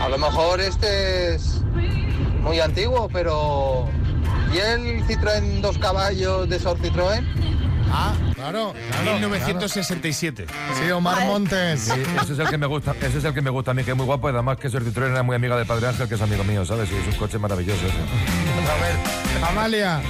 A 0.00 0.08
lo 0.08 0.18
mejor 0.18 0.60
este 0.60 1.34
es 1.34 1.63
muy 2.44 2.60
antiguo, 2.60 3.08
pero 3.12 3.88
¿y 4.52 4.58
el 4.58 5.04
Citroën 5.06 5.60
dos 5.60 5.78
caballos 5.78 6.48
de 6.48 6.58
Sor 6.60 6.78
Citroën? 6.78 7.24
Ah, 7.90 8.12
claro. 8.34 8.74
1967. 9.04 10.46
Sí, 10.74 10.90
Omar 10.90 11.26
Montes. 11.26 11.80
Sí, 11.80 12.02
ese 12.22 12.32
es 12.34 12.38
el 12.38 12.48
que 12.48 12.58
me 12.58 12.66
gusta, 12.66 12.94
ese 13.00 13.18
es 13.18 13.24
el 13.24 13.34
que 13.34 13.42
me 13.42 13.50
gusta 13.50 13.70
a 13.70 13.74
mí, 13.74 13.84
que 13.84 13.92
es 13.92 13.96
muy 13.96 14.06
guapo, 14.06 14.28
y 14.28 14.32
además 14.32 14.58
que 14.58 14.68
Sor 14.68 14.84
Citroën 14.84 15.12
era 15.12 15.22
muy 15.22 15.36
amiga 15.36 15.56
de 15.56 15.64
Padre 15.64 15.88
Ángel, 15.88 16.08
que 16.08 16.14
es 16.16 16.20
amigo 16.20 16.44
mío, 16.44 16.64
¿sabes? 16.64 16.90
Y 16.90 16.96
es 16.96 17.06
un 17.06 17.18
coche 17.18 17.38
maravilloso. 17.38 17.86
ese. 17.86 17.96
A 17.96 18.74
ver, 18.82 19.48
Amalia. 19.48 20.00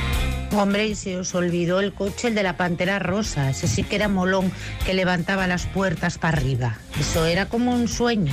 Hombre, 0.53 0.87
y 0.87 0.95
se 0.95 1.19
os 1.19 1.35
olvidó 1.35 1.81
el 1.81 1.93
coche, 1.93 2.29
el 2.29 2.35
de 2.35 2.43
la 2.43 2.57
Pantera 2.57 2.99
Rosa. 3.01 3.51
Ese 3.51 3.67
sí 3.67 3.83
que 3.83 3.97
era 3.97 4.09
molón, 4.09 4.53
que 4.85 4.95
levantaba 4.95 5.47
las 5.47 5.67
puertas 5.67 6.19
para 6.19 6.39
arriba. 6.39 6.79
Eso 6.99 7.27
era 7.27 7.47
como 7.47 7.73
un 7.73 7.89
sueño. 7.89 8.33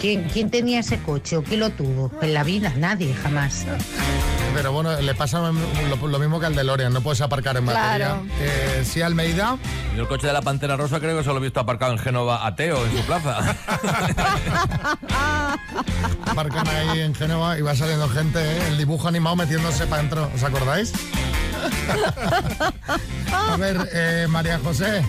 ¿Quién, 0.00 0.24
¿Quién 0.32 0.50
tenía 0.50 0.80
ese 0.80 0.98
coche 0.98 1.36
o 1.36 1.42
quién 1.42 1.60
lo 1.60 1.70
tuvo? 1.70 2.10
En 2.20 2.34
la 2.34 2.44
vida, 2.44 2.72
nadie, 2.76 3.14
jamás. 3.14 3.66
Pero 4.54 4.72
bueno, 4.72 4.98
le 5.00 5.14
pasa 5.14 5.40
lo, 5.40 6.18
mismo 6.18 6.40
que 6.40 6.46
al 6.46 6.54
DeLorean, 6.54 6.92
no 6.92 7.02
puedes 7.02 7.20
aparcar 7.20 7.58
en 7.58 7.66
batería. 7.66 7.96
Claro. 7.96 8.26
Eh, 8.40 8.84
sí, 8.86 9.02
Almeida. 9.02 9.58
Yo 9.94 10.02
el 10.02 10.08
coche 10.08 10.26
de 10.28 10.32
la 10.32 10.40
Pantera 10.40 10.76
Rosa 10.76 10.98
creo 10.98 11.18
que 11.18 11.24
solo 11.24 11.38
he 11.40 11.42
visto 11.42 11.60
aparcado 11.60 11.92
en 11.92 11.98
Génova 11.98 12.46
Ateo, 12.46 12.84
en 12.86 12.96
su 12.96 13.02
plaza. 13.04 13.38
Aparcan 16.26 16.66
ahí 16.68 17.00
en 17.00 17.14
Génova 17.14 17.58
y 17.58 17.62
va 17.62 17.74
saliendo 17.74 18.08
gente, 18.08 18.40
¿eh? 18.40 18.68
el 18.68 18.78
dibujo 18.78 19.08
animado 19.08 19.36
metiéndose 19.36 19.86
para 19.86 20.00
adentro. 20.00 20.30
¿Os 20.34 20.42
acordáis? 20.42 20.92
A 23.32 23.56
ver, 23.56 23.88
eh, 23.92 24.26
María 24.28 24.58
José. 24.58 25.02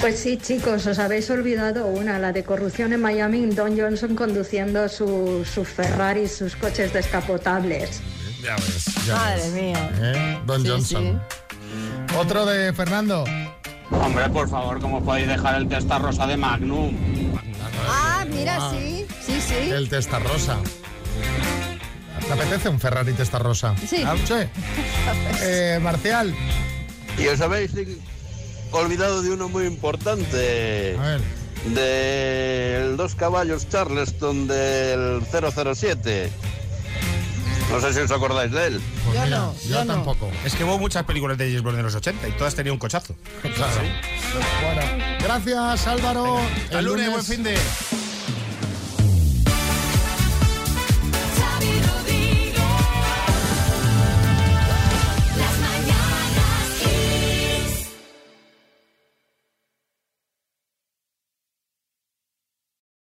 Pues 0.00 0.20
sí, 0.20 0.36
chicos, 0.36 0.86
os 0.86 0.98
habéis 1.00 1.28
olvidado 1.30 1.86
una, 1.86 2.18
la 2.18 2.32
de 2.32 2.44
corrupción 2.44 2.92
en 2.92 3.00
Miami, 3.00 3.46
Don 3.46 3.76
Johnson 3.78 4.14
conduciendo 4.14 4.88
su- 4.88 5.44
sus 5.44 5.68
Ferraris, 5.68 6.32
sus 6.36 6.54
coches 6.54 6.92
descapotables. 6.92 8.00
Ya 8.42 8.54
ves. 8.54 8.84
ya 9.06 9.14
Madre 9.16 9.40
ves. 9.42 9.52
mía. 9.52 9.90
¿Eh? 10.00 10.38
Don 10.46 10.62
Sí, 10.62 10.68
Johnson. 10.68 11.22
Otro 12.16 12.46
de 12.46 12.72
Fernando. 12.72 13.24
Hombre, 13.90 14.28
por 14.30 14.48
favor, 14.48 14.80
¿cómo 14.80 15.02
podéis 15.04 15.26
dejar 15.28 15.56
el 15.56 15.68
testa 15.68 15.98
rosa 15.98 16.26
de 16.28 16.36
Magnum? 16.36 16.94
Ah, 17.88 18.24
mira, 18.30 18.56
Ah. 18.60 18.70
sí, 18.72 19.04
sí, 19.20 19.40
sí. 19.40 19.70
El 19.70 19.88
testa 19.88 20.20
rosa. 20.20 20.58
¿Te 22.24 22.32
apetece 22.32 22.68
un 22.68 22.78
Ferrari 22.78 23.12
testa 23.14 23.38
rosa? 23.40 23.74
Sí. 23.80 24.04
Sí. 24.26 24.34
Eh, 25.42 25.78
Marcial. 25.82 26.34
Y 27.18 27.26
os 27.28 27.40
habéis 27.40 27.72
olvidado 28.72 29.22
de 29.22 29.30
uno 29.30 29.48
muy 29.48 29.66
importante. 29.66 30.96
A 30.98 31.02
ver. 31.02 31.20
Del 31.66 32.96
dos 32.96 33.14
caballos 33.14 33.68
Charleston 33.68 34.46
del 34.46 35.22
007. 35.30 36.30
No 37.70 37.80
sé 37.80 37.92
si 37.92 38.00
os 38.00 38.10
acordáis 38.10 38.50
de 38.50 38.66
él. 38.66 38.80
Pues 39.04 39.16
Yo 39.18 39.24
mira, 39.24 39.38
no, 39.38 39.54
yo, 39.62 39.68
yo 39.68 39.84
no. 39.84 39.94
tampoco. 39.94 40.30
Es 40.44 40.54
que 40.54 40.64
hubo 40.64 40.78
muchas 40.78 41.04
películas 41.04 41.36
de 41.36 41.46
James 41.48 41.62
Bond 41.62 41.78
en 41.78 41.84
los 41.84 41.94
80 41.94 42.28
y 42.28 42.32
todas 42.32 42.54
tenían 42.54 42.72
un 42.74 42.78
cochazo. 42.78 43.14
Claro. 43.42 43.80
Bueno, 44.62 45.04
gracias 45.20 45.86
Álvaro. 45.86 46.38
Al 46.72 46.84
lunes, 46.84 47.10
buen 47.10 47.24
fin 47.24 47.42
de... 47.42 47.56